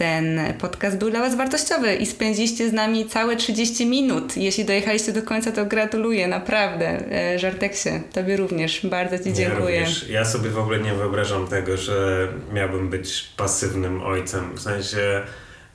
ten 0.00 0.40
podcast 0.60 0.98
był 0.98 1.10
dla 1.10 1.20
Was 1.20 1.36
wartościowy 1.36 1.94
i 1.94 2.06
spędziliście 2.06 2.68
z 2.68 2.72
nami 2.72 3.06
całe 3.06 3.36
30 3.36 3.86
minut. 3.86 4.36
Jeśli 4.36 4.64
dojechaliście 4.64 5.12
do 5.12 5.22
końca, 5.22 5.52
to 5.52 5.66
gratuluję, 5.66 6.28
naprawdę. 6.28 7.12
E, 7.12 7.38
Żarteksie, 7.38 7.90
Tobie 8.12 8.36
również. 8.36 8.86
Bardzo 8.86 9.18
Ci 9.18 9.32
dziękuję. 9.32 9.74
Ja, 9.74 9.80
również. 9.80 10.08
ja 10.08 10.24
sobie 10.24 10.50
w 10.50 10.58
ogóle 10.58 10.78
nie 10.78 10.94
wyobrażam 10.94 11.46
tego, 11.46 11.76
że 11.76 12.28
miałbym 12.52 12.88
być 12.88 13.28
pasywnym 13.36 14.02
ojcem. 14.02 14.56
W 14.56 14.60
sensie, 14.60 15.22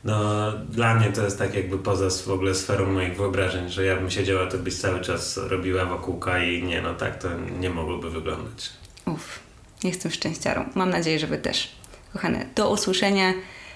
no 0.04 0.52
dla 0.70 0.96
mnie 0.96 1.12
to 1.12 1.24
jest 1.24 1.40
tak 1.40 1.56
jakby 1.56 1.78
poza 1.78 2.10
w 2.26 2.32
ogóle 2.32 2.56
sferą 2.56 2.86
moich 2.86 3.18
wyobrażeń, 3.18 3.70
że 3.70 3.86
ja 3.86 3.96
bym 3.96 4.12
siedziała, 4.12 4.48
to 4.48 4.58
byś 4.58 4.76
cały 4.76 5.02
czas 5.02 5.38
robiła 5.38 5.86
wokółka 5.86 6.44
i 6.44 6.64
nie, 6.64 6.82
no 6.82 6.94
tak 6.94 7.22
to 7.22 7.28
nie 7.60 7.70
mogłoby 7.70 8.10
wyglądać. 8.10 8.70
Uff. 9.06 9.45
Jestem 9.86 10.12
szczęściarą. 10.12 10.70
Mam 10.76 10.90
nadzieję, 10.90 11.20
że 11.20 11.28
Wy 11.28 11.38
też. 11.38 11.76
Kochane, 12.14 12.46
do 12.56 12.72
usłyszenia 12.72 13.34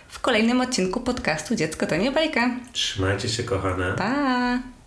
w 0.08 0.20
kolejnym 0.20 0.62
odcinku 0.62 1.00
podcastu 1.00 1.56
Dziecko 1.56 1.86
to 1.86 1.96
nie 1.96 2.12
bajka. 2.12 2.50
Trzymajcie 2.74 3.30
się, 3.30 3.44
kochane. 3.44 3.94
Pa! 3.98 4.79